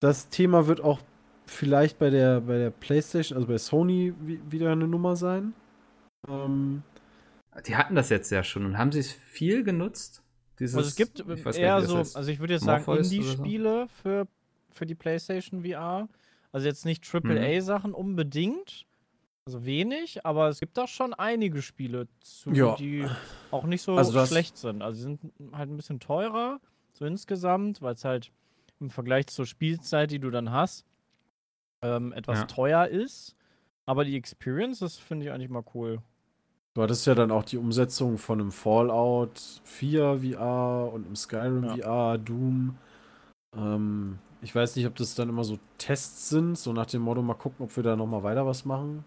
[0.01, 0.99] das Thema wird auch
[1.45, 5.53] vielleicht bei der, bei der PlayStation, also bei Sony, wi- wieder eine Nummer sein.
[6.27, 6.83] Ähm,
[7.67, 10.21] die hatten das jetzt ja schon und haben sie es viel genutzt?
[10.59, 12.17] Dieses, Also es gibt ich weiß gar eher nicht, so, heißt.
[12.17, 13.15] also ich würde jetzt sagen, Morpheus so?
[13.15, 14.27] Indie-Spiele für,
[14.71, 16.07] für die PlayStation VR.
[16.53, 17.29] Also jetzt nicht Mhm.
[17.31, 18.85] AAA-Sachen unbedingt.
[19.45, 22.75] Also wenig, aber es gibt da schon einige Spiele zu, Ja.
[22.77, 23.09] die
[23.51, 24.81] auch nicht so Also schlecht sind.
[24.81, 25.19] Also sie sind
[25.51, 26.61] halt ein bisschen teurer,
[26.93, 28.31] so insgesamt, weil es halt
[28.79, 30.85] im Vergleich zur Spielzeit, die du dann hast,
[31.83, 32.45] ähm, etwas Ja.
[32.45, 33.35] teuer ist.
[33.85, 36.01] Aber die Experience, das finde ich eigentlich mal cool.
[36.75, 41.65] Du hattest ja dann auch die Umsetzung von einem Fallout 4 VR und einem Skyrim
[41.65, 41.75] Ja.
[42.13, 42.77] VR, Doom.
[43.57, 47.21] Ähm, ich weiß nicht, ob das dann immer so Tests sind, so nach dem Motto,
[47.21, 49.05] mal gucken, ob wir da nochmal weiter was machen.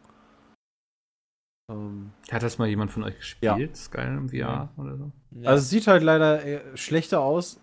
[1.71, 3.77] Ähm, Hat das mal jemand von euch gespielt?
[3.77, 5.13] Skyrim VR oder so?
[5.33, 5.51] Ja.
[5.51, 7.61] Also es sieht halt leider eher schlechter aus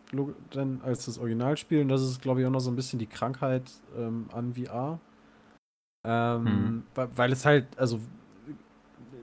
[0.52, 3.08] dann als das Originalspiel und das ist, glaube ich, auch noch so ein bisschen die
[3.08, 3.64] Krankheit
[3.98, 5.00] ähm, an VR.
[6.06, 6.84] Ähm, Mhm.
[7.16, 8.00] weil, es halt, also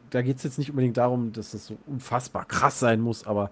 [0.08, 3.50] da geht es jetzt nicht unbedingt darum, dass das so unfassbar krass sein muss, aber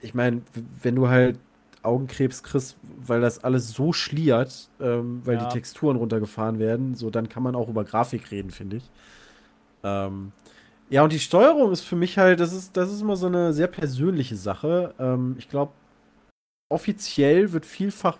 [0.00, 0.42] ich meine,
[0.82, 1.38] wenn du halt
[1.82, 5.44] Augenkrebs kriegst, weil das alles so schliert, ähm, weil Ja.
[5.44, 8.90] die Texturen runtergefahren werden, so dann kann man auch über Grafik reden, finde ich.
[9.82, 10.32] Ähm,
[10.90, 13.52] ja, und die Steuerung ist für mich halt, das ist, das ist immer so eine
[13.52, 14.94] sehr persönliche Sache.
[14.98, 15.72] Ähm, ich glaube,
[16.68, 18.18] offiziell wird vielfach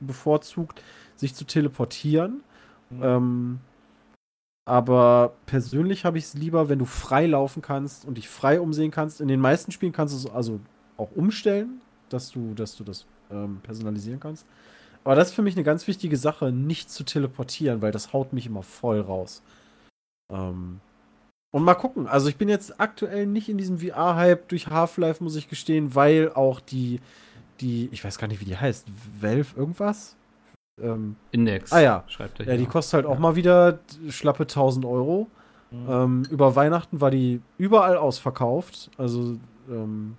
[0.00, 0.82] bevorzugt,
[1.16, 2.42] sich zu teleportieren.
[2.90, 3.00] Mhm.
[3.02, 3.60] Ähm,
[4.64, 8.92] aber persönlich habe ich es lieber, wenn du frei laufen kannst und dich frei umsehen
[8.92, 9.20] kannst.
[9.20, 10.60] In den meisten Spielen kannst du es also
[10.96, 11.80] auch umstellen,
[12.12, 14.46] dass du, dass du das ähm, personalisieren kannst.
[15.04, 18.32] Aber das ist für mich eine ganz wichtige Sache, nicht zu teleportieren, weil das haut
[18.32, 19.42] mich immer voll raus.
[20.30, 20.80] Ähm,
[21.50, 22.06] und mal gucken.
[22.06, 26.32] Also ich bin jetzt aktuell nicht in diesem VR-Hype durch Half-Life, muss ich gestehen, weil
[26.32, 27.00] auch die,
[27.60, 28.86] die, ich weiß gar nicht, wie die heißt,
[29.20, 30.16] Valve irgendwas?
[30.80, 31.72] Ähm, Index.
[31.72, 32.04] Ah ja.
[32.06, 35.28] Schreibt er ja, die kostet halt auch mal wieder schlappe 1000 Euro.
[35.70, 35.86] Mhm.
[35.88, 38.90] Ähm, über Weihnachten war die überall ausverkauft.
[38.96, 39.38] Also
[39.68, 40.16] ähm,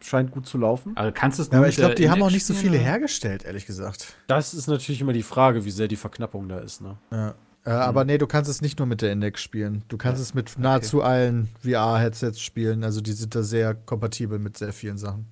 [0.00, 0.96] scheint gut zu laufen.
[0.96, 3.44] Aber kannst du es Ja, aber ich glaube, die haben auch nicht so viele hergestellt,
[3.44, 4.14] ehrlich gesagt.
[4.26, 6.80] Das ist natürlich immer die Frage, wie sehr die Verknappung da ist.
[6.80, 6.96] Ne?
[7.10, 7.34] Ja.
[7.64, 9.82] Äh, aber nee, du kannst es nicht nur mit der Index spielen.
[9.88, 10.22] Du kannst Ja.
[10.22, 12.84] es mit nahezu allen VR-Headsets spielen.
[12.84, 15.26] Also die sind da sehr kompatibel mit sehr vielen Sachen.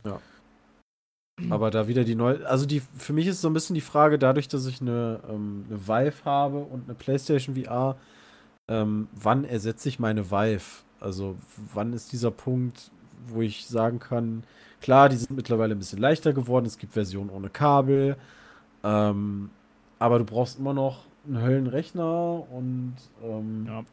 [1.51, 2.47] Aber da wieder die neue.
[2.49, 5.65] Also die für mich ist so ein bisschen die Frage, dadurch, dass ich eine, ähm,
[5.69, 7.97] eine Vive habe und eine PlayStation VR,
[8.69, 10.83] ähm, wann ersetze ich meine Vive?
[11.01, 11.37] Also
[11.73, 12.91] wann ist dieser Punkt,
[13.29, 14.45] wo ich sagen kann,
[14.81, 18.17] klar, die sind mittlerweile ein bisschen leichter geworden, es gibt Versionen ohne Kabel,
[18.85, 19.51] ähm,
[19.99, 23.85] aber du brauchst immer noch einen Höllenrechner und ähm, Ja.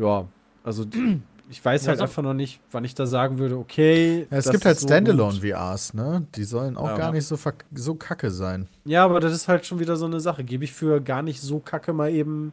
[0.00, 0.26] ja,
[0.64, 0.84] also
[1.50, 4.26] ich weiß Ja, halt einfach noch nicht, wann ich da sagen würde, okay.
[4.30, 4.86] Ja, es das gibt halt so.
[4.86, 6.26] Standalone-VRs, ne?
[6.34, 6.96] Die sollen auch Ja.
[6.98, 7.38] gar nicht so,
[7.74, 8.68] so kacke sein.
[8.84, 10.44] Ja, aber das ist halt schon wieder so eine Sache.
[10.44, 12.52] Gebe ich für gar nicht so kacke mal eben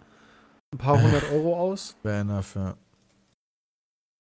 [0.74, 1.96] ein paar hundert Euro aus?
[2.04, 2.76] Fair enough, ja.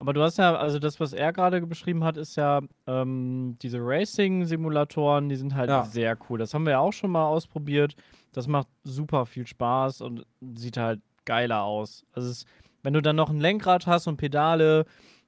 [0.05, 3.79] Aber du hast ja, also das, was er gerade beschrieben hat, ist ja ähm, diese
[3.81, 5.83] Racing-Simulatoren, die sind halt Ja.
[5.85, 6.37] sehr cool.
[6.37, 7.95] Das haben wir ja auch schon mal ausprobiert.
[8.31, 12.05] Das macht super viel Spaß und sieht halt geiler aus.
[12.11, 12.45] Also es,
[12.83, 14.85] wenn du dann noch ein Lenkrad hast und Pedale,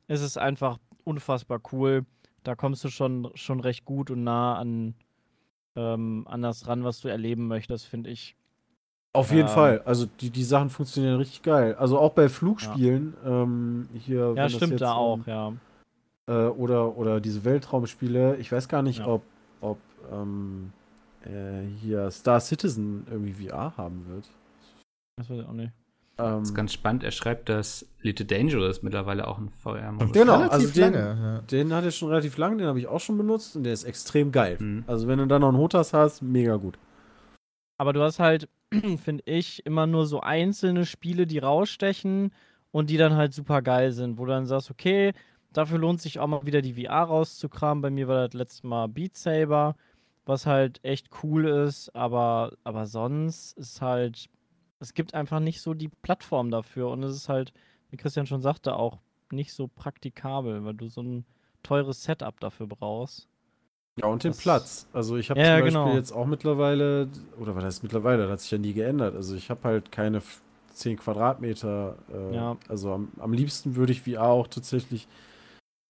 [0.07, 2.05] ist es einfach unfassbar cool.
[2.43, 4.93] Da kommst du schon, schon recht gut und nah an,
[5.75, 8.35] ähm, an das ran, was du erleben möchtest, finde ich.
[9.17, 9.53] Auf jeden Ähm.
[9.53, 9.81] Fall.
[9.85, 11.75] Also die, die Sachen funktionieren richtig geil.
[11.79, 13.13] Also auch bei Flugspielen.
[13.25, 15.53] Ähm, hier, Ja, das stimmt jetzt, da ähm, auch, ja.
[16.27, 18.37] Äh, oder, oder diese Weltraumspiele.
[18.37, 19.07] Ich weiß gar nicht, Ja.
[19.07, 19.23] ob,
[19.61, 19.77] ob
[20.11, 20.71] ähm,
[21.25, 24.25] äh, hier Star Citizen irgendwie VR haben wird.
[25.17, 25.71] Das weiß ich auch nicht.
[26.19, 27.03] Ähm, Das ist ganz spannend.
[27.03, 31.73] Er schreibt, dass Little Dangerous mittlerweile auch ein VR-Modus Genau, Relativ also den- lange, den
[31.73, 34.31] hat er schon relativ lang, den habe ich auch schon benutzt und der ist extrem
[34.31, 34.57] geil.
[34.59, 34.83] Mhm.
[34.87, 36.77] Also wenn du dann noch einen Hotas hast, mega gut.
[37.77, 38.49] Aber du hast halt,
[39.03, 42.31] finde ich, immer nur so einzelne Spiele, die rausstechen
[42.71, 45.13] und die dann halt super geil sind, wo du dann sagst, okay,
[45.53, 47.81] dafür lohnt sich auch mal wieder die VR rauszukramen.
[47.81, 49.75] Bei mir war das letzte Mal Beat Saber,
[50.25, 54.27] was halt echt cool ist, aber, aber sonst ist halt,
[54.79, 57.53] es gibt einfach nicht so die Plattform dafür und es ist halt,
[57.89, 58.99] wie Christian schon sagte, auch
[59.31, 61.25] nicht so praktikabel, weil du so ein
[61.63, 63.27] teures Setup dafür brauchst.
[63.97, 64.87] Ja, und den Das- Platz.
[64.93, 65.93] Also ich habe Ja, zum Beispiel genau.
[65.95, 67.07] jetzt auch mittlerweile,
[67.39, 69.15] oder was heißt mittlerweile, das hat sich ja nie geändert.
[69.15, 70.41] Also ich habe halt keine f-
[70.73, 71.95] 10 Quadratmeter.
[72.13, 72.57] Äh, Ja.
[72.69, 75.07] Also am, am liebsten würde ich VR auch tatsächlich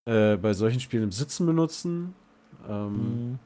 [0.09, 2.13] äh, bei solchen Spielen im Sitzen benutzen.
[2.69, 3.39] Ähm, Mhm.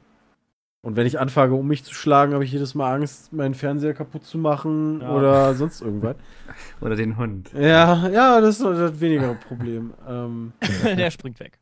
[0.84, 3.94] Und wenn ich anfange, um mich zu schlagen, habe ich jedes Mal Angst, meinen Fernseher
[3.94, 5.14] kaputt zu machen Ja.
[5.14, 6.16] oder sonst irgendwas.
[6.80, 7.50] Oder den Hund.
[7.52, 9.94] Ja, ja, das ist das weniger Problem.
[10.08, 10.52] Ähm,
[10.84, 11.58] Der springt weg.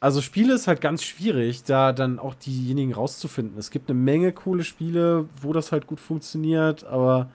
[0.00, 3.58] Also Spiele ist halt ganz schwierig, da dann auch diejenigen rauszufinden.
[3.58, 7.30] Es gibt eine Menge coole Spiele, wo das halt gut funktioniert, aber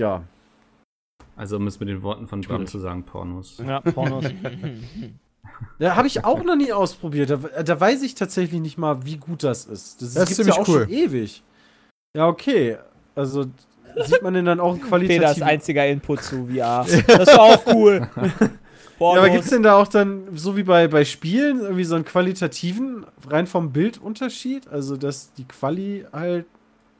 [0.00, 0.24] ja,
[1.36, 3.58] Also um es mit den Worten von Bram zu sagen, Pornos.
[3.58, 4.24] Ja, Pornos.
[5.78, 7.30] ja habe ich auch noch nie ausprobiert.
[7.30, 10.02] Da, da weiß ich tatsächlich nicht mal, wie gut das ist.
[10.02, 10.82] Das, Das ist ziemlich ja auch cool.
[10.84, 11.42] schon ewig.
[12.16, 12.78] Ja, okay.
[13.14, 13.46] Also
[14.04, 15.42] sieht man denn dann auch Peters qualitativen...
[15.42, 16.86] einziger Input zu VR.
[17.06, 18.08] Das war auch cool.
[19.02, 19.32] Ja, aber Pornos.
[19.32, 23.04] gibt es denn da auch dann, so wie bei, bei Spielen, irgendwie so einen qualitativen,
[23.28, 24.68] rein vom Bildunterschied?
[24.68, 26.46] Also, dass die Quali halt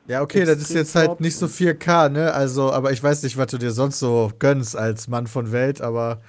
[0.07, 2.33] Ja, okay, das ist jetzt halt nicht so und- 4K, ne?
[2.33, 5.81] Also, aber ich weiß nicht, was du dir sonst so gönnst als Mann von Welt,
[5.81, 6.21] aber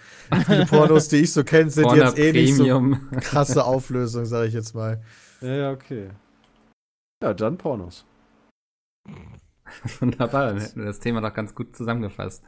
[0.47, 3.11] viele Pornos, die ich so kenne, sind Porno jetzt eh nicht so Premium.
[3.21, 5.03] krasse Auflösung, sage ich jetzt mal.
[5.41, 6.11] Ja, ja, okay.
[7.23, 8.05] Ja, dann Pornos.
[10.01, 12.43] Wunderbar, dann hätten wir das Thema doch ganz gut zusammengefasst.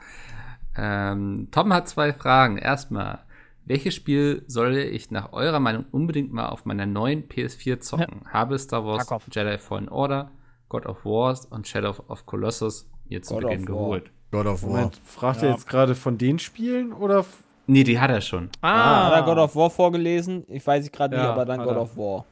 [0.78, 2.58] Ähm, Tom hat zwei Fragen.
[2.58, 3.20] Erstmal,
[3.64, 8.22] welches Spiel soll ich nach eurer Meinung unbedingt mal auf meiner neuen PS4 zocken?
[8.32, 9.24] Habe Star Wars Tarkov.
[9.32, 10.30] Jedi Fallen Order,
[10.68, 14.10] God of War und Shadow of Colossus mir zu God Beginn geholt?
[14.32, 14.70] God of War.
[14.70, 15.48] Moment, fragt Ja.
[15.48, 17.24] er jetzt gerade von den Spielen oder?
[17.68, 18.50] Nee, die hat er schon.
[18.60, 20.44] Ah, hat er God of War vorgelesen?
[20.48, 21.82] Ich weiß es gerade nicht, Ja, aber dann God er.
[21.82, 22.24] of War.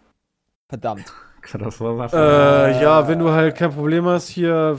[0.69, 1.13] Verdammt.
[1.53, 2.19] God of War war schon.
[2.19, 4.79] Äh, ja, wenn du halt kein Problem hast, hier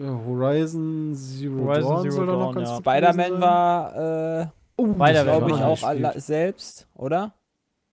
[0.00, 2.76] Horizon Zero Horizon Dawn Zero soll doch noch Dawn, ganz ja.
[2.78, 3.40] Spider-Man sein.
[3.40, 7.32] war, äh, oh, glaube ich, auch alle selbst, oder?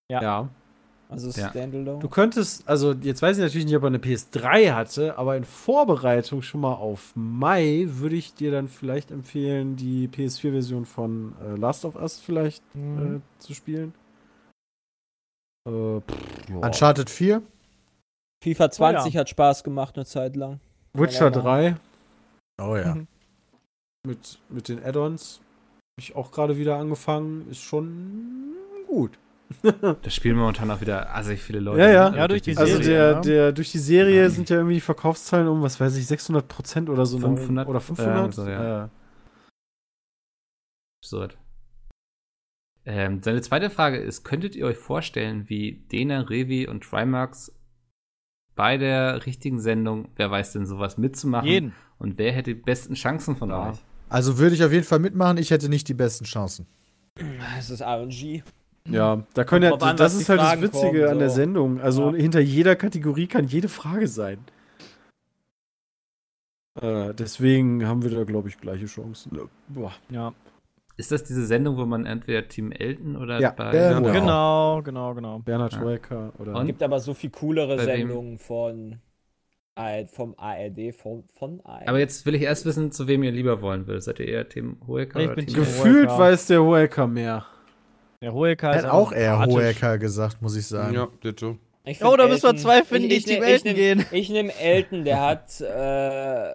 [0.10, 0.49] Ja.
[1.10, 1.49] Also Ja.
[1.49, 1.99] Standalone.
[1.99, 5.43] Du könntest, also jetzt weiß ich natürlich nicht, ob er eine PS3 hatte, aber in
[5.43, 11.56] Vorbereitung schon mal auf Mai würde ich dir dann vielleicht empfehlen, die PS4-Version von äh,
[11.56, 13.18] Last of Us vielleicht Mhm.
[13.18, 13.93] äh, zu spielen.
[15.68, 16.56] Äh, pff, ja.
[16.58, 17.41] Uncharted 4.
[18.43, 19.20] FIFA 20 Oh ja.
[19.22, 20.60] hat Spaß gemacht eine Zeit lang.
[20.93, 21.76] Witcher Ja, 3
[22.64, 22.95] Oh ja.
[22.95, 23.07] Mhm.
[24.07, 25.38] mit, mit den Add-ons.
[25.38, 27.49] Habe ich auch gerade wieder angefangen.
[27.49, 28.53] Ist schon
[28.88, 29.18] gut.
[30.01, 31.82] Das spielen momentan auch wieder assig viele Leute.
[31.82, 32.09] Ja, ja.
[32.09, 32.18] ne?
[32.18, 33.22] Ja, durch die Also Serie, der, ne?
[33.22, 36.89] der, durch die Serie sind ja irgendwie die Verkaufszahlen um, was weiß ich, 600 Prozent
[36.89, 37.20] oder so.
[37.20, 37.68] 500?
[37.68, 38.16] Oder 500?
[38.16, 38.86] Ja, so, ja.
[38.86, 38.89] Äh,
[41.03, 41.38] Absurd.
[42.86, 47.53] Ähm, seine zweite Frage ist: Könntet ihr euch vorstellen, wie Dena, Revi und Trimax
[48.55, 51.47] bei der richtigen Sendung, wer weiß denn sowas, mitzumachen?
[51.47, 51.74] Jeden.
[52.04, 53.72] Und wer hätte die besten Chancen von Ja.
[53.72, 53.78] euch?
[54.10, 55.38] Also würde ich auf jeden Fall mitmachen.
[55.38, 56.68] Ich hätte nicht die besten Chancen.
[57.58, 58.43] Es ist RNG.
[58.89, 61.36] Ja, da können ja, an, das ist halt das Fragen Witzige kommen, an der so.
[61.36, 61.80] Sendung.
[61.82, 62.18] Also Ja.
[62.18, 64.39] hinter jeder Kategorie kann jede Frage sein.
[66.82, 69.39] Äh, deswegen haben wir da, glaube ich, gleiche Chancen.
[69.70, 69.93] Boah.
[70.10, 70.34] Ja.
[70.97, 73.72] Ist das diese Sendung, wo man entweder Team Elton oder Ja, bei.
[73.72, 73.99] der- Ja.
[73.99, 75.39] Genau, genau, genau.
[75.39, 75.80] Bernhard Ja.
[75.80, 76.56] Schweika oder.
[76.60, 76.66] Und?
[76.68, 77.80] Gibt aber so viel coolere?
[77.80, 78.99] Sendungen von
[80.08, 81.88] vom ARD, von, von ARD.
[81.88, 84.04] Aber jetzt will ich erst wissen, zu wem ihr lieber wollen würdet.
[84.04, 85.56] Seid ihr eher Team Hoeker Ich oder bin Team?
[85.56, 86.20] Gefühlt Hoeker.
[86.20, 87.46] weiß der Hoeker mehr.
[88.22, 89.46] Der Hoeker Er ist hat auch eher.
[89.46, 90.94] Hohecker gesagt, muss ich sagen.
[90.94, 91.58] Ja, ditto.
[91.86, 94.06] Ich Oh, da müssen wir zwei finden, die ich, Team ich, Elton nehm- gehen.
[94.12, 96.50] Ich nehme Elton, der hat äh,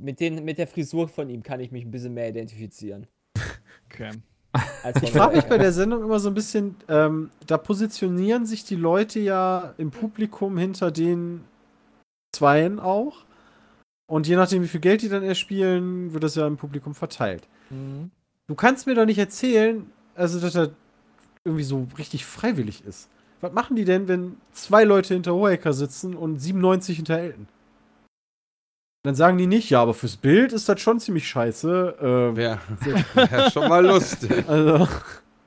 [0.00, 3.06] mit, den, mit der Frisur von ihm kann ich mich ein bisschen mehr identifizieren.
[3.90, 4.10] Okay.
[5.02, 8.74] Ich frage mich bei der Sendung immer so ein bisschen, ähm, da positionieren sich die
[8.76, 11.44] Leute ja im Publikum hinter den
[12.32, 13.24] Zweien auch.
[14.06, 17.46] Und je nachdem, wie viel Geld die dann erspielen, wird das ja im Publikum verteilt.
[17.70, 18.10] Mhm.
[18.46, 20.70] Du kannst mir doch nicht erzählen, also dass er
[21.44, 23.08] irgendwie so richtig freiwillig ist.
[23.40, 27.46] Was machen die denn, wenn zwei Leute hinter Hoeker sitzen und 97 hinter Elton?
[29.04, 31.96] Dann sagen die nicht, ja, aber fürs Bild ist das schon ziemlich scheiße.
[32.00, 32.58] Äh, Wäre
[33.14, 34.48] wär schon mal lustig.
[34.48, 34.88] also,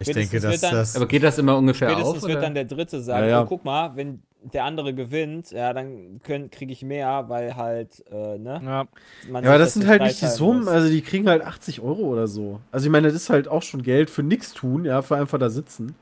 [0.01, 0.95] Ich Spätestens denke, dass wird dann- das.
[0.95, 2.21] Aber geht das immer ungefähr Spätestens auf?
[2.23, 2.41] wird oder?
[2.41, 3.41] dann der Dritte sagen, Ja, ja.
[3.43, 8.39] oh, guck mal, wenn der andere gewinnt, ja, dann kriege ich mehr, weil halt, äh,
[8.39, 8.59] ne?
[8.63, 8.87] Ja.
[9.29, 10.67] man Ja, aber das sind halt nicht die Summen, muss.
[10.69, 12.59] also die kriegen halt 80 Euro oder so.
[12.71, 15.37] Also ich meine, das ist halt auch schon Geld für nichts tun, ja, für einfach
[15.37, 15.93] da sitzen.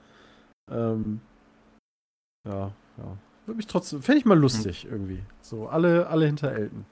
[0.71, 1.19] Ähm,
[2.47, 3.17] ja, ja.
[3.45, 5.23] Würde mich trotzdem, fände ich mal lustig irgendwie.
[5.41, 6.85] So, alle, alle hinter Elton.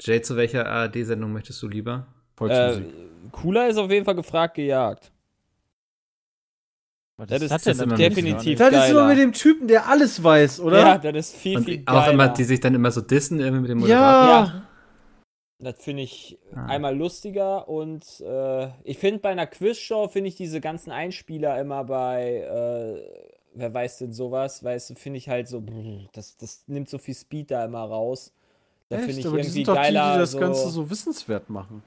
[0.00, 2.06] Jay, zu welcher ARD-Sendung möchtest du lieber?
[2.06, 2.86] äh, Volksmusik.
[3.30, 5.11] cooler ist auf jeden Fall gefragt gejagt.
[7.28, 9.06] Was Das ist- das immer definitiv das ist immer geiler.
[9.08, 10.78] mit dem Typen, der alles weiß, oder?
[10.80, 12.12] Ja, das ist viel, Und viel die- auch geiler.
[12.12, 13.84] immer, die sich dann immer so dissen irgendwie mit dem Ja.
[13.84, 14.54] Moderator.
[14.54, 14.62] Ja.
[15.60, 16.66] Das finde ich Ah.
[16.66, 21.84] einmal lustiger und äh, ich finde bei einer Quizshow finde ich diese ganzen Einspieler immer
[21.84, 25.62] bei äh, wer weiß denn sowas, weißt du, finde ich halt so
[26.14, 28.32] das, das nimmt so viel Speed da immer raus.
[28.88, 30.90] Da finde ich aber die irgendwie sind doch die, geiler die das so, Ganze so
[30.90, 31.84] wissenswert machen.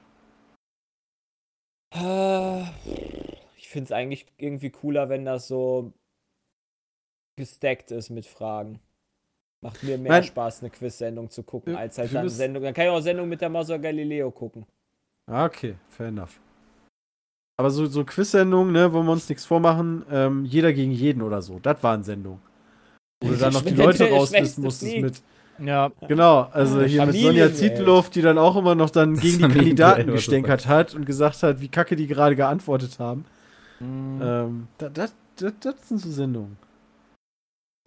[1.94, 2.62] Äh,
[3.76, 5.92] finde es eigentlich irgendwie cooler, wenn das so
[7.38, 8.80] gestackt ist mit Fragen.
[9.62, 12.62] Macht mir mehr Mein- Spaß, eine Quiz-Sendung zu gucken, Ja, als halt dann Sendung.
[12.62, 14.64] Dann kann ich auch Sendung mit der Maus Galileo gucken.
[15.30, 16.40] Ah, okay, fair enough.
[17.58, 21.42] Aber so, so Quiz-Sendungen, ne, wo wir uns nichts vormachen, ähm, jeder gegen jeden oder
[21.42, 22.40] so, das waren Sendungen.
[23.22, 25.04] Wo du dann noch die Leute rauswissen musstest fliegt.
[25.04, 25.22] mit.
[25.68, 25.90] Ja.
[26.08, 27.52] Genau, also hier mit Sonja.
[27.52, 31.60] Zietlow, die dann auch immer noch dann gegen die Kandidaten gestänkert hat und gesagt hat,
[31.60, 33.26] wie kacke die gerade geantwortet haben.
[33.80, 34.20] Mhm.
[34.22, 36.56] Ähm, das, das, das, das sind so Sendungen.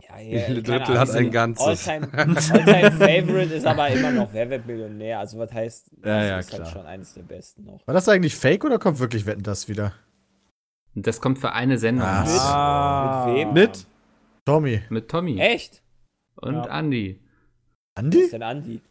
[0.01, 0.15] Ja,
[0.45, 1.87] keine Drittel hat ein Ganzes.
[1.87, 5.19] Alltime, Alltime Favorite ist aber immer noch Wer wird Millionär.
[5.19, 6.73] Also was heißt, das Ja, ja, ist halt klar.
[6.73, 7.85] schon eines der besten noch.
[7.85, 9.93] War das eigentlich fake oder kommt wirklich Wetten das wieder?
[10.95, 12.07] Das kommt für eine Sendung.
[12.07, 13.25] Ah.
[13.27, 13.35] Mit.
[13.35, 13.53] Mit wem?
[13.53, 13.87] Mit?
[14.45, 14.81] Tommy.
[14.89, 15.83] mit Tommy Echt?
[16.35, 16.79] und Ja.
[16.79, 17.19] Andy.
[17.95, 18.19] Was Andi?
[18.19, 18.81] ist denn Andi?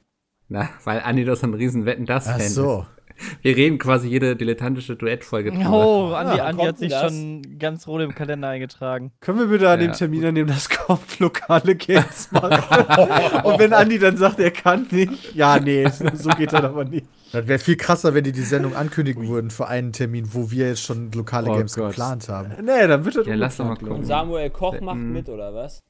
[0.48, 2.80] Na, weil Andy doch so ein riesen Wetten das Ach Fan so.
[2.82, 2.97] ist.
[3.42, 5.70] Wir reden quasi jede dilettantische Duettfolge drüber.
[5.72, 7.12] Oh, Andi, Ah, Andi hat sich das?
[7.12, 9.12] schon ganz rot im Kalender eingetragen.
[9.20, 9.86] Können wir bitte an Ja.
[9.88, 12.50] dem Termin, an dem das kommt, lokale Games machen?
[13.44, 17.06] und wenn Andi dann sagt, er kann nicht, ja, nee, so geht das aber nicht.
[17.32, 20.68] Das wäre viel krasser, wenn die die Sendung ankündigen würden für einen Termin, wo wir
[20.68, 21.88] jetzt schon lokale Oh Games Gott.
[21.90, 22.52] geplant haben.
[22.64, 24.04] Nee, dann wird das Ja, lass doch mal glaub Und.
[24.04, 25.82] Samuel Koch macht mit, oder was?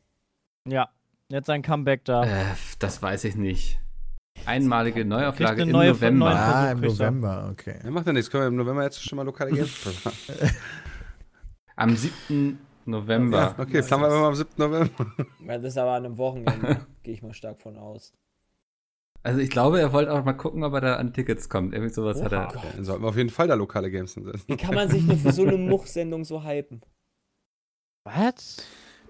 [0.66, 0.88] Ja,
[1.28, 2.24] jetzt sein Comeback da.
[2.24, 2.44] Äh,
[2.80, 3.78] das weiß ich nicht.
[4.48, 6.30] Einmalige Neuauflage im neue- November.
[6.30, 6.88] Ah, im er.
[6.88, 7.78] November, okay.
[7.84, 8.30] Ja, macht ja nichts.
[8.30, 9.72] Können wir im November jetzt schon mal lokale Games
[10.02, 10.16] planen.
[11.76, 12.58] Am 7.
[12.86, 13.38] November.
[13.38, 14.50] Ja, okay, planen wir mal am 7.
[14.56, 15.06] November.
[15.46, 18.12] Das ist aber an einem Wochenende, gehe ich mal stark von aus.
[19.22, 21.74] Also ich glaube, er wollte auch mal gucken, ob er da an Tickets kommt.
[21.74, 22.48] Irgendwie sowas hat er.
[22.48, 22.62] Oha.
[22.74, 24.44] Dann sollten wir auf jeden Fall da lokale Games hinsetzen.
[24.46, 26.80] Wie kann man sich nur für so eine Much-Sendung so hypen?
[28.04, 28.56] Was?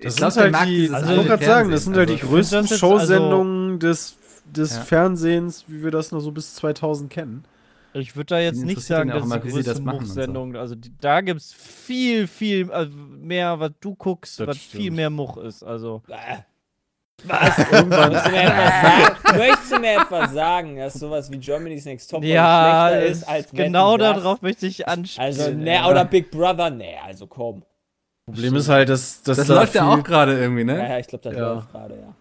[0.01, 2.09] Das glaub, sind der halt mag die, also, ich wollte gerade sagen, das sind halt
[2.09, 2.14] die.
[2.14, 4.16] Also, ich größten jetzt- Showsendungen des,
[4.53, 4.82] des Ja.
[4.82, 7.44] Fernsehens, wie wir das noch so bis 2000 kennen.
[7.94, 9.99] Ich würde da jetzt nicht sagen, ja dass immer, die wie sie das größte machen
[10.01, 10.14] und so.
[10.14, 14.57] Much-Sendung, also die, da gibt es viel, viel also mehr, was du guckst, Das was
[14.59, 14.82] stimmt.
[14.82, 15.62] viel mehr Much ist.
[15.62, 16.03] Also.
[17.24, 17.59] Was?
[17.72, 18.12] Irgendwann.
[18.12, 19.38] Möchtest du mir etwas sagen?
[19.38, 23.51] Möchtest du mir etwas sagen, dass sowas wie Germany's Next Top ja, schlechter ist als
[23.51, 24.16] genau Wetten, das?
[24.22, 25.26] darauf möchte ich anspielen.
[25.26, 27.64] Also, ne, oder Big Brother, ne, also komm.
[28.26, 30.88] Problem ist halt, dass, dass Das da läuft ja auch gerade irgendwie, Ja, ne?
[30.90, 31.55] ja, ich glaube, das Ja.
[31.55, 32.14] läuft gerade, ja.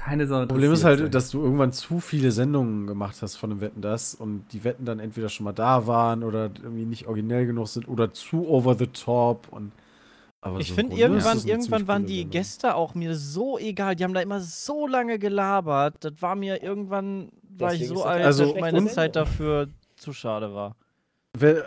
[0.00, 0.46] Keine Sau.
[0.46, 4.14] Problem ist halt, dass du irgendwann zu viele Sendungen gemacht hast von dem Wetten das
[4.14, 7.86] und die Wetten dann entweder schon mal da waren oder irgendwie nicht originell genug sind
[7.86, 9.72] oder zu over the top und
[10.40, 12.30] aber Ich so finde, irgendwann, irgendwann waren die Sendung.
[12.30, 13.94] Gäste auch mir so egal.
[13.94, 15.96] Die haben da immer so lange gelabert.
[16.00, 17.28] Das war mir irgendwann,
[17.58, 20.76] war ich so alt, also dass meine Zeit dafür zu schade war.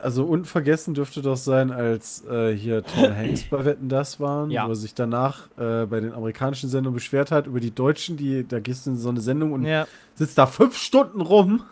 [0.01, 4.66] Also unvergessen dürfte doch sein, als äh, hier Tom Hanks bei Wetten das waren, Ja.
[4.66, 8.45] wo er sich danach äh, bei den amerikanischen Sendungen beschwert hat über die Deutschen, die
[8.45, 11.64] da gehst du in so eine Sendung und Ja, sitzt da fünf Stunden rum.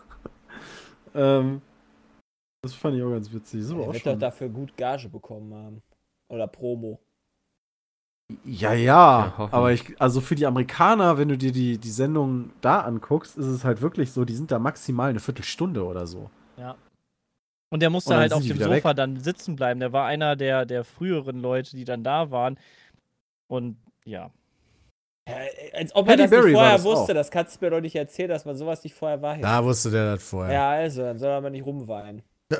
[1.15, 1.61] ähm,
[2.63, 3.65] das fand ich auch ganz witzig.
[3.65, 5.81] So Er auch wird doch dafür gut Gage bekommen haben.
[6.29, 6.97] Oder Promo.
[8.45, 12.51] Ja, ja, Ja, aber ich, also für die Amerikaner, wenn du dir die, die Sendung
[12.61, 16.29] da anguckst, ist es halt wirklich so, die sind da maximal eine Viertelstunde oder so.
[17.71, 19.79] Und der musste Und halt auf dem Sofa dann sitzen bleiben.
[19.79, 22.59] Der war einer der, der früheren Leute, die dann da waren.
[23.47, 24.29] Und ja.
[25.27, 25.35] Ja,
[25.73, 27.11] als ob er Halle das Berry nicht war vorher das wusste.
[27.13, 27.15] auch.
[27.15, 29.39] Das kannst du mir doch nicht erzählen, dass man sowas nicht vorher weiß.
[29.41, 30.53] Da wusste der das vorher.
[30.53, 32.23] Ja, also, dann soll er aber nicht rumweinen.
[32.51, 32.57] ja,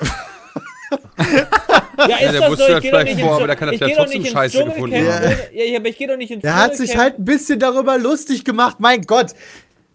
[2.16, 2.72] ist der das wusste so?
[2.72, 5.24] das vielleicht vor, aber der kann ja geh doch trotzdem scheiße gefunden haben.
[5.24, 7.98] ohne- Ja, aber ich gehe doch nicht ins Der hat sich halt ein bisschen darüber
[7.98, 9.32] lustig gemacht, mein Gott.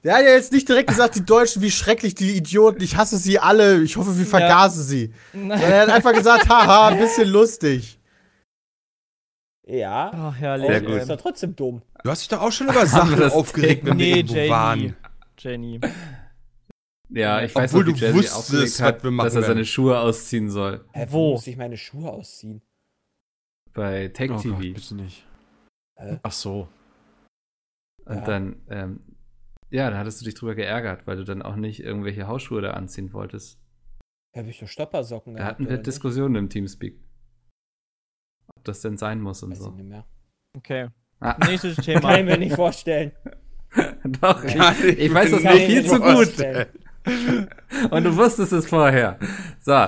[0.08, 3.18] Der hat ja jetzt nicht direkt gesagt, die Deutschen, wie schrecklich, die Idioten, ich hasse
[3.18, 5.14] sie alle, ich hoffe, wir vergasen sie.
[5.34, 8.00] Sondern er hat einfach gesagt, haha, ein bisschen lustig.
[9.66, 10.10] Ja.
[10.14, 10.68] Ach, herrlich.
[10.68, 10.90] Sehr gut.
[10.92, 11.82] ist doch trotzdem dumm.
[12.06, 14.50] Du hast dich doch auch schon über Sachen aufgeregt, wenn wir Nee, irgendwo Jenny.
[14.50, 14.96] waren.
[15.40, 15.82] Jenny.
[17.10, 19.44] Ja, ich weiß Obwohl noch, wie du Jesse wusstest, hat, was wir machen dass er
[19.44, 19.66] seine.
[19.66, 20.86] Schuhe ausziehen soll.
[20.94, 21.32] Hä, Wo?
[21.34, 22.62] muss ich meine Schuhe ausziehen?
[23.74, 24.54] Bei Take Oh TV.
[24.56, 25.26] Gott, bitte nicht.
[25.98, 26.18] Hä?
[26.24, 26.70] Ach so.
[28.06, 28.22] Und Ja.
[28.22, 29.00] dann, ähm,
[29.70, 32.72] ja, da hattest du dich drüber geärgert, weil du dann auch nicht irgendwelche Hausschuhe da
[32.72, 33.60] anziehen wolltest.
[34.36, 35.88] Habe ich doch Stoppersocken Da gehabt, hatten wir oder nicht?
[35.88, 37.00] Diskussionen im Teamspeak.
[38.56, 39.72] Ob das denn sein muss und Weiß ich so.
[39.72, 40.06] nicht mehr.
[40.56, 40.88] Okay.
[41.20, 42.18] Ah, Nächstes Kann Thema.
[42.20, 43.12] ich mir nicht vorstellen.
[44.22, 46.34] doch, ich, Kann ich ich weiß das nur ich viel zu gut.
[47.92, 49.18] Und du wusstest es vorher.
[49.62, 49.88] So,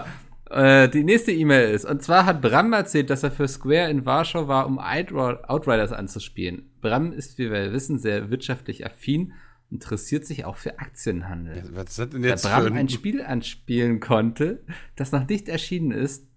[0.51, 4.05] äh, die nächste E-Mail ist, und zwar hat Bram erzählt, dass er für Square in
[4.05, 6.71] Warschau war, um Outri- Outriders anzuspielen.
[6.81, 9.33] Bram ist, wie wir wissen, sehr wirtschaftlich affin
[9.71, 11.63] interessiert sich auch für Aktienhandel.
[11.73, 12.77] Was ist das denn Da jetzt für Bram ein...
[12.77, 14.63] ein Spiel anspielen konnte,
[14.95, 16.27] das noch nicht erschienen ist,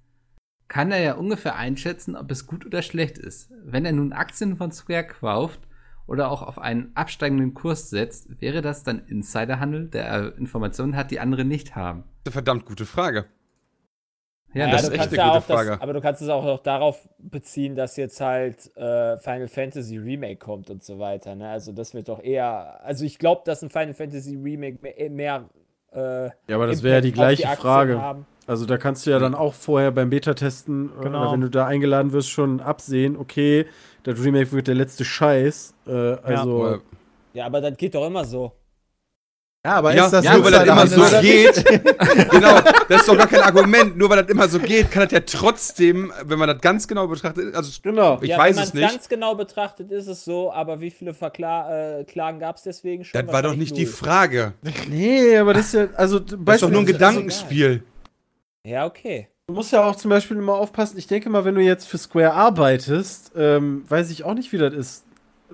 [0.69, 3.51] kann er ja ungefähr einschätzen, ob es gut oder schlecht ist.
[3.65, 5.61] Wenn er nun Aktien von Square kauft
[6.07, 11.11] oder auch auf einen absteigenden Kurs setzt, wäre das dann Insiderhandel, der er Informationen hat,
[11.11, 12.05] die andere nicht haben.
[12.25, 13.27] eine verdammt gute Frage.
[14.55, 15.79] Ja, Ja, das ist echt eine ja gute auch das, Frage.
[15.83, 20.37] aber du kannst es auch noch darauf beziehen, dass jetzt halt äh, Final Fantasy Remake
[20.37, 21.35] kommt und so weiter.
[21.35, 21.49] Ne?
[21.49, 25.45] Also das wird doch eher, also ich glaube, dass ein Final Fantasy Remake mehr, mehr
[25.93, 28.01] äh, Ja, aber das wäre ja die gleiche Aktien Frage.
[28.01, 28.27] haben.
[28.47, 31.33] Also da kannst du ja dann auch vorher beim Beta-Testen, äh, Genau.
[31.33, 33.67] wenn du da eingeladen wirst, schon absehen, okay,
[34.03, 35.75] das Remake wird der letzte Scheiß.
[35.87, 36.81] Äh, also, Aber-
[37.35, 38.53] Ja, aber das geht doch immer so.
[39.65, 41.65] Ja, aber Ja, ist das ja, nur weil das immer so geht.
[42.31, 43.97] genau, das ist doch gar kein Argument.
[43.97, 47.07] Nur weil das immer so geht, kann das ja trotzdem, wenn man das ganz genau
[47.07, 48.19] betrachtet, also genau.
[48.21, 48.91] ich ja, weiß wenn es nicht.
[48.91, 53.05] ganz genau betrachtet, ist es so, aber wie viele Verkla äh, Klagen gab es deswegen
[53.05, 53.25] schon?
[53.25, 53.93] Das war doch nicht die null.
[53.93, 54.55] Frage.
[54.89, 56.87] Nee, aber das ist ja, also Das ist doch nur ein.
[56.87, 57.85] Gedankenspiel.
[58.65, 59.29] Ja, okay.
[59.47, 60.99] Du musst ja auch zum Beispiel immer aufpassen.
[60.99, 64.59] Ich denke mal, wenn du jetzt für Square arbeitest, ähm, weiß ich auch nicht, wie
[64.59, 65.05] das ist.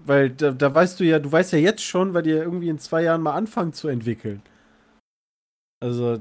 [0.07, 2.69] Weil da, da weißt du ja, du weißt ja jetzt schon, weil die ja irgendwie
[2.69, 4.43] in zwei Jahren mal anfangen zu entwickeln.
[5.81, 6.19] Also,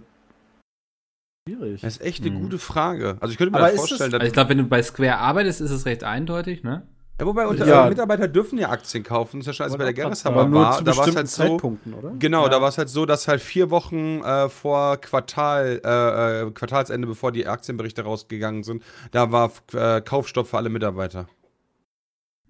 [1.47, 1.81] schwierig.
[1.81, 2.41] Das ist echt eine Hm.
[2.41, 3.17] gute Frage.
[3.19, 5.17] Also ich könnte mir Aber das vorstellen, Also ich dass glaube, wenn du bei Square
[5.17, 6.87] arbeitest, ist es recht eindeutig, ne?
[7.19, 7.87] Ja, wobei unter, Ja.
[7.87, 9.39] äh, Mitarbeiter dürfen ja Aktien kaufen.
[9.39, 10.77] Das ist ja schon, als bei der Gerreshammer Aber nur war.
[10.77, 11.43] zu Da war es bestimmten halt so.
[11.43, 12.11] Zeitpunkten, oder?
[12.19, 12.49] Genau, Ja.
[12.49, 17.07] da war es halt so, dass halt vier Wochen äh, vor Quartal, äh, äh, Quartalsende,
[17.07, 21.27] bevor die Aktienberichte rausgegangen sind, da war äh, Kaufstopp für alle Mitarbeiter.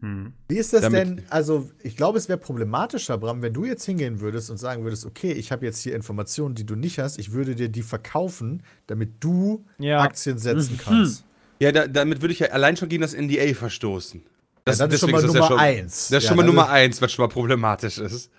[0.02, 0.34] Hm.
[0.48, 1.22] Wie ist das Damit- denn?
[1.30, 5.06] Also, ich glaube, es wäre problematischer, Bram, wenn du jetzt hingehen würdest und sagen würdest,
[5.06, 8.62] okay, ich habe jetzt hier Informationen, die du nicht hast, ich würde dir die verkaufen,
[8.86, 10.02] damit du Ja.
[10.02, 11.24] Aktien setzen kannst.
[11.60, 14.22] Ja, da, damit würde ich ja allein schon gegen das NDA verstoßen.
[14.66, 16.10] Das, ja, dann ist schon mal Nummer ja schon, eins.
[16.10, 18.30] Das ist ja, schon mal Nummer eins, was schon mal problematisch ist.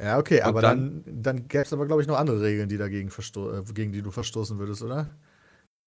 [0.00, 2.76] Ja, okay, aber dann- dann, dann, gäbe es aber, glaube ich, noch andere Regeln, die
[2.76, 5.08] dagegen äh, gegen die du verstoßen würdest, oder?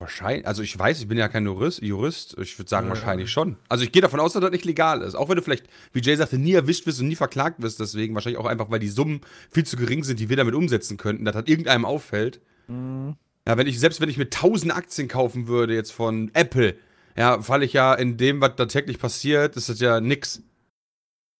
[0.01, 2.93] Wahrscheinlich, also ich weiß, ich bin ja kein Jurist, Jurist ich würde sagen Ja.
[2.95, 3.57] wahrscheinlich schon.
[3.69, 5.13] Also ich gehe davon aus, dass das nicht legal ist.
[5.13, 8.15] Auch wenn du vielleicht, wie Jay sagte, nie erwischt wirst und nie verklagt wirst, deswegen
[8.15, 9.21] wahrscheinlich auch einfach, weil die Summen
[9.51, 12.41] viel zu gering sind, die wir damit umsetzen könnten, dass das irgendeinem auffällt.
[12.67, 13.15] Mhm.
[13.47, 16.75] Ja, wenn ich, selbst wenn ich mir 1000 Aktien kaufen würde jetzt von Apple,
[17.15, 20.41] ja, falle ich ja in dem, was da täglich passiert, ist das ja nix.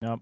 [0.03, 0.19] Ja.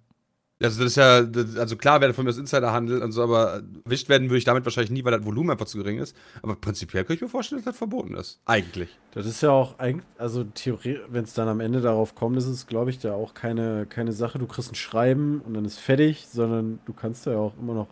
[0.62, 3.64] Also das ist ja, das, also klar wäre von mir das Insiderhandel und so, aber
[3.86, 6.18] erwischt werden würde ich damit wahrscheinlich nie, weil das Volumen einfach zu gering ist.
[6.42, 8.42] Aber prinzipiell könnte ich mir vorstellen, dass das verboten ist.
[8.46, 8.90] Eigentlich.
[9.12, 12.48] Das ist ja auch eigentlich, also theoretisch, wenn es dann am Ende darauf kommt, ist
[12.48, 15.80] es, glaube ich, da auch keine, keine Sache, du kriegst ein Schreiben und dann ist
[15.80, 17.88] fertig, sondern du kannst da ja auch immer noch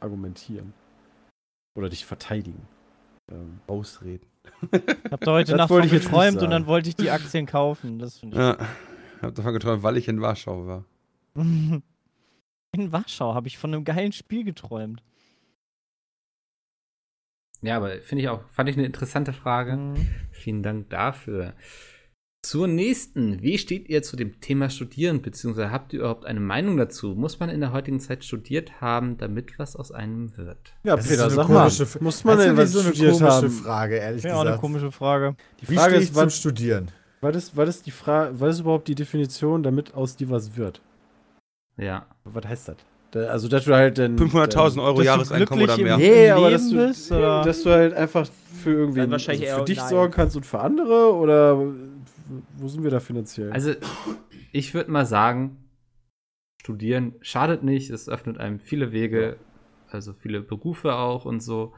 [0.00, 0.74] argumentieren.
[1.74, 2.68] Oder dich verteidigen.
[3.32, 4.26] Ähm, Ausreden.
[4.72, 7.98] Ich habe da heute Nacht von geträumt und dann wollte ich die Aktien kaufen.
[7.98, 8.42] Das finde ich.
[8.42, 8.58] Ja.
[9.16, 10.84] Ich habe davon geträumt, weil ich in Warschau war.
[12.72, 15.02] In Warschau habe ich von einem geilen Spiel geträumt.
[17.62, 19.76] Ja, aber finde ich auch, fand ich eine interessante Frage.
[19.76, 20.08] Mhm.
[20.30, 21.54] Vielen Dank dafür.
[22.42, 23.42] Zur nächsten.
[23.42, 27.14] Wie steht ihr zu dem Thema Studieren, beziehungsweise habt ihr überhaupt eine Meinung dazu?
[27.14, 30.72] Muss man in der heutigen Zeit studiert haben, damit was aus einem wird?
[30.84, 32.60] ja, Das Peter, ist so sag eine mal, komische, F- muss man das denn ist
[32.62, 33.50] was so eine studiert komische haben?
[33.50, 34.60] Frage, ehrlich Ja, auch eine gesagt.
[34.62, 35.36] komische Frage.
[35.60, 36.90] Die Wie Frage stehe ich ist, zum was, Studieren?
[37.20, 40.56] was ist, was ist die Frage, was ist überhaupt die Definition, damit aus dir was
[40.56, 40.80] wird?
[41.80, 42.06] Ja.
[42.24, 42.76] Was heißt das?
[43.10, 44.16] Da, also, dass du halt dann.
[44.16, 45.96] 500.000 Euro Jahreseinkommen oder mehr.
[45.96, 47.42] Nee, aber dass du, bist, oder?
[47.42, 48.28] dass du halt einfach
[48.62, 49.88] für irgendwie also für dich nein.
[49.88, 51.58] sorgen kannst und für andere oder
[52.58, 53.50] wo sind wir da finanziell?
[53.50, 53.72] Also,
[54.52, 55.56] ich würde mal sagen,
[56.60, 59.36] studieren schadet nicht, es öffnet einem viele Wege,
[59.90, 61.72] also viele Berufe auch und so.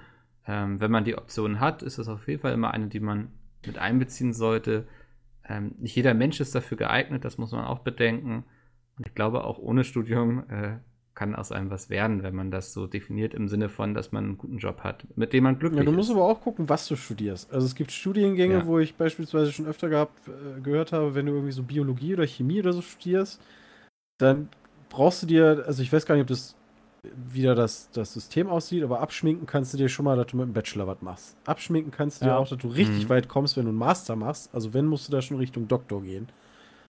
[0.46, 3.28] Ähm, wenn man die Option hat, ist es auf jeden Fall immer eine, die man
[3.64, 4.86] mit einbeziehen sollte.
[5.48, 8.44] Ähm, nicht jeder Mensch ist dafür geeignet, das muss man auch bedenken.
[8.99, 10.78] Und ich glaube, auch ohne Studium äh,
[11.14, 14.24] kann aus einem was werden, wenn man das so definiert im Sinne von, dass man
[14.24, 16.16] einen guten Job hat, mit dem man glücklich Ja, du musst ist.
[16.16, 17.53] aber auch gucken, was du studierst.
[17.53, 18.66] Also es gibt Studiengänge, Ja.
[18.66, 22.26] wo ich beispielsweise schon öfter gehabt, äh, gehört habe, wenn du irgendwie so Biologie oder
[22.26, 23.40] Chemie oder so studierst,
[24.18, 24.49] dann
[24.88, 26.55] brauchst du dir, also ich weiß gar nicht, ob das
[27.26, 30.47] wieder das, das System aussieht, aber abschminken kannst du dir schon mal, dass du mit
[30.47, 31.36] dem Bachelor was machst.
[31.47, 32.36] Abschminken kannst du dir Ja.
[32.38, 33.09] auch, dass du richtig Mhm.
[33.09, 34.55] weit kommst, wenn du einen Master machst.
[34.55, 36.28] Also wenn, musst du da schon Richtung Doktor gehen.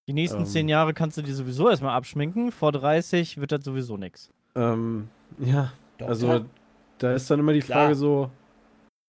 [0.07, 0.45] Die nächsten Ähm.
[0.45, 2.51] zehn Jahre kannst du dir sowieso erstmal abschminken.
[2.51, 4.29] Vor 30 wird das sowieso nichts.
[4.55, 6.07] Ähm, ja, Doktor?
[6.09, 6.45] also
[6.97, 7.83] da ist dann immer die Klar.
[7.85, 8.29] Frage so,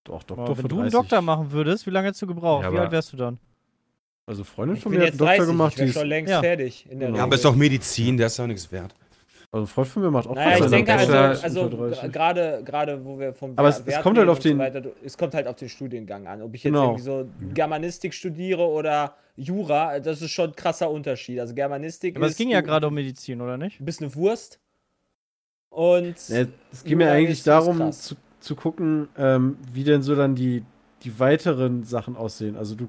[0.05, 1.01] doch, Doktor Aber wenn du einen 30.
[1.01, 2.65] Doktor machen würdest, wie lange hättest du gebraucht?
[2.65, 3.39] Ja, wie alt wärst du dann?
[4.27, 6.41] Also Freundin Ich von mir hat einen 30, Doktor gemacht, ich ist, schon längst Ja.
[6.41, 6.87] fertig.
[6.89, 8.95] In der Ja, Ja, aber ist doch Medizin, der ist doch nichts wert.
[9.55, 12.13] Also ein Freund von mir macht auch Naja, ich denke also, ist also 30.
[12.13, 14.83] gerade gerade wo wir vom Aber es- es kommt halt auf und so den- weiter,
[15.05, 16.43] es kommt halt auf den Studiengang an.
[16.43, 16.85] Ob ich jetzt Genau.
[16.87, 21.39] irgendwie so Germanistik studiere oder Jura, das ist schon ein krasser Unterschied.
[21.41, 23.81] Also Germanistik Aber ist es ging ja gerade um Medizin, oder nicht?
[23.81, 24.59] Du bist eine Wurst.
[25.71, 30.35] Und Ja, es ging mir eigentlich darum zu, zu gucken, ähm, wie denn so dann
[30.35, 30.65] die,
[31.03, 32.57] die weiteren Sachen aussehen.
[32.57, 32.89] Also du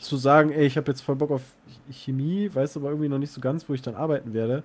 [0.00, 1.42] zu sagen, ey, ich habe jetzt voll Bock auf
[1.90, 4.62] Chemie, weiß aber irgendwie noch nicht so ganz, wo ich dann arbeiten werde.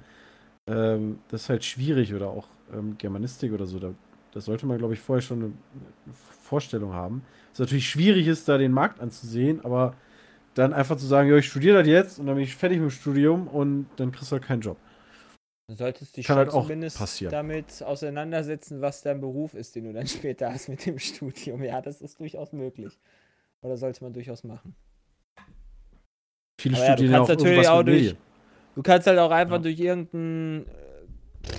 [0.67, 3.79] Ähm, das ist halt schwierig oder auch ähm, Germanistik oder so.
[3.79, 3.93] Da,
[4.31, 5.45] das sollte man, glaube ich, vorher schon eine,
[6.05, 7.23] eine Vorstellung haben.
[7.53, 9.95] Es natürlich schwierig ist, da den Markt anzusehen, aber
[10.55, 12.89] dann einfach zu sagen, ja, ich studiere das jetzt und dann bin ich fertig mit
[12.89, 14.77] dem Studium und dann kriegst du halt keinen Job.
[15.67, 17.31] du solltest dich schon halt auch zumindest passieren.
[17.31, 21.63] damit auseinandersetzen, was dein Beruf ist, den du dann später hast mit dem Studium.
[21.63, 22.97] Ja, das ist durchaus möglich.
[23.61, 24.75] Oder sollte man durchaus machen.
[26.59, 28.17] Viele Aber ja, du ja auch kannst natürlich auch durch- Medien.
[28.75, 29.61] Du kannst halt auch einfach Ja.
[29.61, 30.65] durch irgendein.
[30.65, 31.53] äh,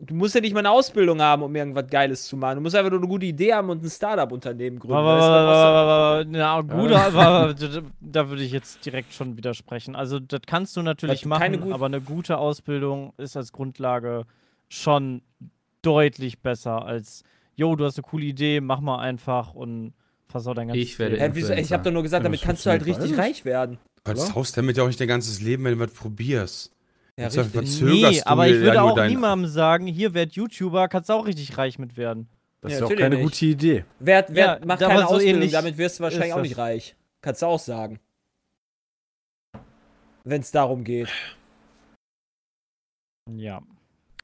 [0.00, 2.54] Du musst ja nicht mal eine Ausbildung haben, um irgendwas Geiles zu machen.
[2.56, 4.94] Du musst einfach nur eine gute Idee haben und ein Startup-Unternehmen gründen.
[4.96, 7.52] Aber, na, gut, aber,
[8.00, 9.96] da- würde ich jetzt direkt schon widersprechen.
[9.96, 14.24] Also, das kannst du natürlich du machen, aber eine gute Ausbildung ist als Grundlage
[14.68, 15.20] schon
[15.82, 17.24] deutlich besser als,
[17.56, 19.94] jo, du hast eine coole Idee, mach mal einfach und
[20.28, 21.52] versau dein ganzes Ich werde wieso?
[21.54, 23.78] Ich habe doch nur gesagt, damit kannst du halt richtig reich werden.
[24.04, 24.34] Du Oder?
[24.34, 26.72] haust damit ja auch nicht dein ganzes Leben, wenn du was probierst.
[27.16, 27.52] Ja, Jetzt richtig.
[27.52, 31.58] verzögerst Nee, aber ich würde auch niemandem sagen, hier, werd YouTuber, kannst du auch richtig
[31.58, 32.28] reich mit werden.
[32.60, 33.24] Das Ja, ist ja auch keine nicht.
[33.24, 33.84] gute Idee.
[33.98, 36.96] Wer, wer Ja, macht keine so Ausbildung, ähnlich damit wirst du wahrscheinlich auch nicht reich.
[37.20, 37.98] Kannst du auch sagen.
[40.24, 41.08] Wenn es darum geht.
[43.34, 43.62] Ja.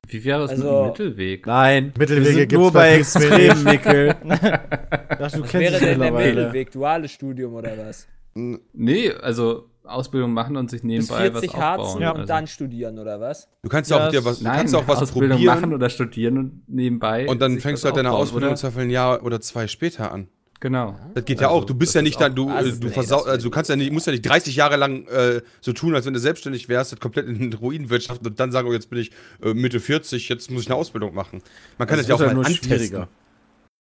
[0.07, 1.47] Wie wäre es mit Also- einem Mittelweg?
[1.47, 2.95] Nein, Mittelwege gibt's nur bei.
[2.99, 4.15] Extremen, Nickel.
[4.29, 6.13] Ach, du Was kennst wäre denn der.
[6.13, 6.71] Mittelweg?
[6.71, 8.07] Duales Studium oder was?
[8.35, 12.03] Nee, also Ausbildung machen und sich Bis nebenbei 40 was Harzen aufbauen.
[12.03, 12.11] Ja.
[12.13, 13.49] und also, dann studieren oder was?
[13.63, 15.61] Du kannst ja auch Ja, dir was, du Nein, kannst auch was Ausbildung probieren.
[15.61, 17.29] machen oder studieren und nebenbei.
[17.29, 18.57] und dann fängst du halt deine Ausbildung oder?
[18.57, 20.29] Zweifel ein Jahr oder zwei später an.
[20.61, 20.99] Genau.
[21.15, 21.65] Das geht ja Also, auch.
[21.67, 23.69] Du bist das ja nicht dann, du, Also, du nee, versau das also du kannst
[23.69, 26.71] ja nicht, musst ja nicht 30 Jahre lang äh, so tun, als wenn du selbstständig
[26.71, 29.11] wärst, das komplett in den Ruinenwirtschaft und dann sagen, oh, jetzt bin ich
[29.43, 31.43] äh, Mitte 40, jetzt muss ich eine Ausbildung machen.
[31.77, 32.69] Man kann das, ja auch mal nur antesten.
[32.69, 33.09] schwieriger.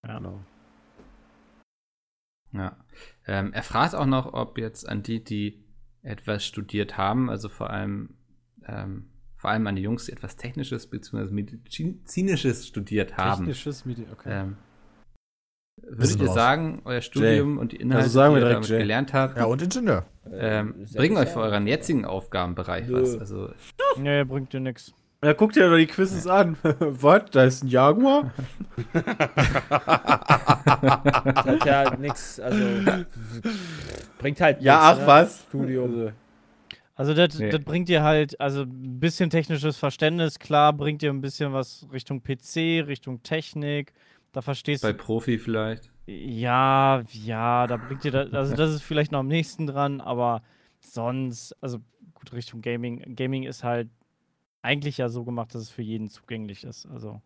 [0.06, 0.18] Ja.
[0.18, 0.40] Genau.
[2.52, 2.76] Ja.
[3.26, 5.64] Ähm, er fragt auch noch, ob jetzt an die, die
[6.02, 8.10] etwas studiert haben, also vor allem,
[8.66, 9.06] ähm,
[9.36, 11.30] vor allem an die Jungs, die etwas Technisches bzw.
[11.32, 13.46] Medizinisches studiert haben.
[13.46, 14.28] Technisches Medi okay.
[14.42, 14.56] Ähm,
[15.82, 16.34] würdet ihr raus.
[16.34, 18.78] sagen, euer Studium und die Inhalte, Also sagen wir die ihr damit Jay.
[18.78, 20.04] gelernt habt, Ja, und Ingenieur.
[20.30, 23.00] ähm, Äh, bringen euch für euren jetzigen Aufgabenbereich Nö.
[23.02, 23.18] was?
[23.18, 23.50] Also,
[23.96, 24.92] Nee, bringt dir nix.
[25.24, 26.56] Ja, guck dir doch die Quizzes an.
[26.62, 27.30] Was?
[27.30, 28.30] Da ist ein Jaguar?
[31.24, 32.58] Das hat ja nichts, also
[34.18, 35.06] bringt halt Ja, nix, ach ne?
[35.06, 35.42] was.
[35.48, 35.90] Studium.
[35.94, 36.12] Also,
[36.96, 37.50] Also das, Nee.
[37.50, 41.86] das bringt dir halt, also ein bisschen technisches Verständnis, klar, bringt dir ein bisschen was
[41.92, 43.92] Richtung PC, Richtung Technik.
[44.32, 44.98] Da verstehst bei du.
[44.98, 45.90] Profi vielleicht.
[46.06, 50.42] Ja, ja, da bringt dir das, also das ist vielleicht noch am nächsten dran, aber
[50.80, 51.78] sonst, also
[52.12, 53.16] gut, Richtung Gaming.
[53.16, 53.88] Gaming ist halt
[54.64, 56.86] eigentlich ja so gemacht, dass es für jeden zugänglich ist.
[56.86, 57.20] Also,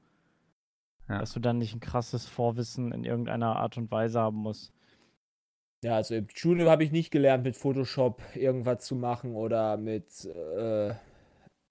[1.09, 1.21] Ja.
[1.21, 4.73] dass du dann nicht ein krasses Vorwissen in irgendeiner Art und Weise haben musst.
[5.85, 10.07] Ja, also im Studium habe ich nicht gelernt, mit Photoshop irgendwas zu machen oder mit
[10.25, 10.93] äh,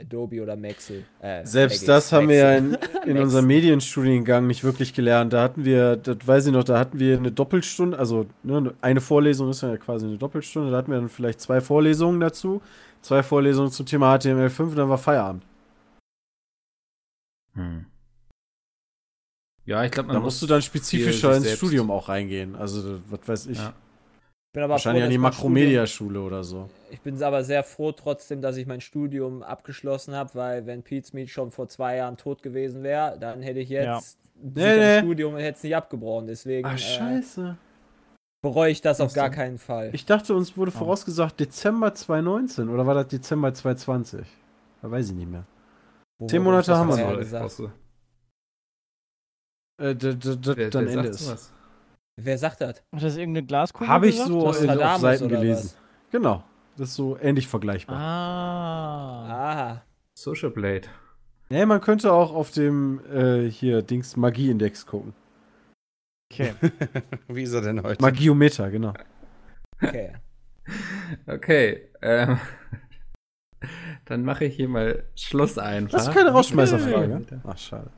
[0.02, 1.04] Adobe oder Maxel.
[1.20, 2.90] Äh, Selbst Magix, das haben wir ja Maxel.
[3.06, 5.34] in, in unserem Medienstudiengang nicht wirklich gelernt.
[5.34, 9.02] Da hatten wir, das weiß ich noch, da hatten wir eine Doppelstunde, also ne, eine
[9.02, 12.62] Vorlesung ist ja quasi eine Doppelstunde, da hatten wir dann vielleicht zwei Vorlesungen dazu,
[13.02, 15.44] zwei Vorlesungen zum Thema HTML5 und dann war Feierabend.
[17.58, 17.86] Hm.
[19.66, 22.56] Ja, ich glaube, man Da muss musst du dann spezifischer ins selbst- Studium auch reingehen.
[22.56, 23.58] Also, was weiß ich.
[23.58, 23.70] Ja.
[24.50, 26.70] Ich bin aber Wahrscheinlich froh, an die Makromedia-Schule oder so.
[26.90, 31.12] Ich bin aber sehr froh trotzdem, dass ich mein Studium abgeschlossen habe, weil wenn Pete's
[31.14, 33.98] Meat schon vor zwei Jahren tot gewesen wäre, dann hätte ich Ja.
[33.98, 34.84] jetzt Nee, sicher nee.
[34.98, 36.28] ein Studium und hätte es nicht abgebrochen.
[36.28, 37.58] Deswegen Ach, äh, scheiße.
[38.42, 39.36] bereue ich das auf Ach gar so.
[39.36, 39.90] keinen Fall.
[39.94, 40.78] Ich dachte, uns wurde Oh.
[40.80, 44.26] vorausgesagt Dezember 2019 oder war das Dezember 2020?
[44.82, 45.44] Da weiß ich nicht mehr.
[46.20, 47.18] Wo zehn Monate haben wir noch.
[47.18, 47.60] gesagt?
[49.80, 51.54] Äh, d- d- d- Wer, dann wer Ende sagt ist.
[52.20, 52.78] Wer sagt das?
[52.96, 55.66] Hat das irgendeine Glaskugel Habe ich so in, auf Seiten gelesen.
[55.66, 55.78] was?
[56.12, 56.44] Genau.
[56.78, 57.96] Das ist so ähnlich vergleichbar.
[58.00, 59.28] Ah.
[59.30, 59.82] Ah,
[60.18, 60.88] Social Blade.
[61.50, 65.14] Nee, man könnte auch auf dem äh, hier Dings Magie-Index gucken.
[66.32, 66.54] Okay.
[67.28, 68.02] Wie ist er denn heute?
[68.02, 68.94] Magiometer, genau.
[69.82, 70.14] okay.
[71.26, 72.40] Okay, ähm,
[74.08, 75.92] dann mache ich hier mal Schluss einfach.
[75.92, 77.42] Das ist keine Rausschmeißerfrage.
[77.46, 77.92] Ach, schade.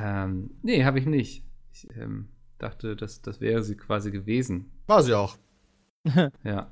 [0.00, 1.44] Ähm, nee, habe ich nicht.
[1.72, 2.28] Ich ähm,
[2.58, 4.72] dachte, das, das wäre sie quasi gewesen.
[4.86, 5.36] War sie auch.
[6.42, 6.68] Ja.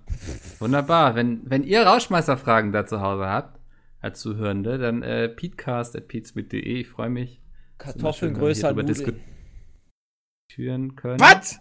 [0.59, 1.15] Wunderbar.
[1.15, 3.61] Wenn, wenn ihr Rauschmeißerfragen da zu Hause habt,
[4.01, 6.61] als Zuhörende, dann äh, peatcast.peatsmit.de.
[6.61, 7.41] Ich freue mich.
[7.79, 8.89] Kartoffeln schön, größer Nudeln.
[8.89, 11.21] diskutieren können.
[11.21, 11.61] Was?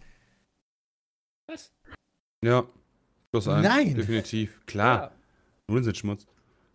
[1.45, 1.72] Was?
[2.43, 2.64] Ja.
[3.32, 3.68] Plus eins.
[3.68, 3.93] Nein.
[3.93, 4.66] Definitiv.
[4.66, 5.12] Klar.
[5.68, 6.26] Nudeln sind Schmutz.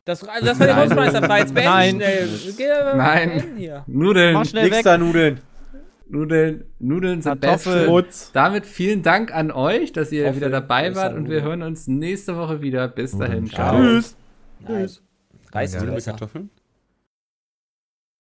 [0.05, 0.77] Das, das war die Nein.
[0.77, 1.39] Hausmeisterfrei.
[1.41, 2.29] Jetzt beenden Nein.
[2.29, 2.29] schnell.
[2.57, 3.43] Geh, Nein.
[3.57, 3.85] Hier.
[3.87, 4.85] Nudeln, Mach schnell Nix weg.
[4.85, 5.41] da Nudeln.
[6.07, 8.05] Nudeln, Nudeln sind Kartoffeln.
[8.35, 11.87] Damit vielen Dank an euch, dass ihr Kartoffeln, wieder dabei wart und wir hören uns
[11.89, 12.89] nächste Woche wieder.
[12.89, 13.47] Bis dahin.
[13.47, 13.77] Ciao.
[13.79, 14.17] Tschüss.
[14.61, 14.89] Nein.
[15.53, 16.13] Reißt Ja.
[16.13, 16.51] Kartoffeln?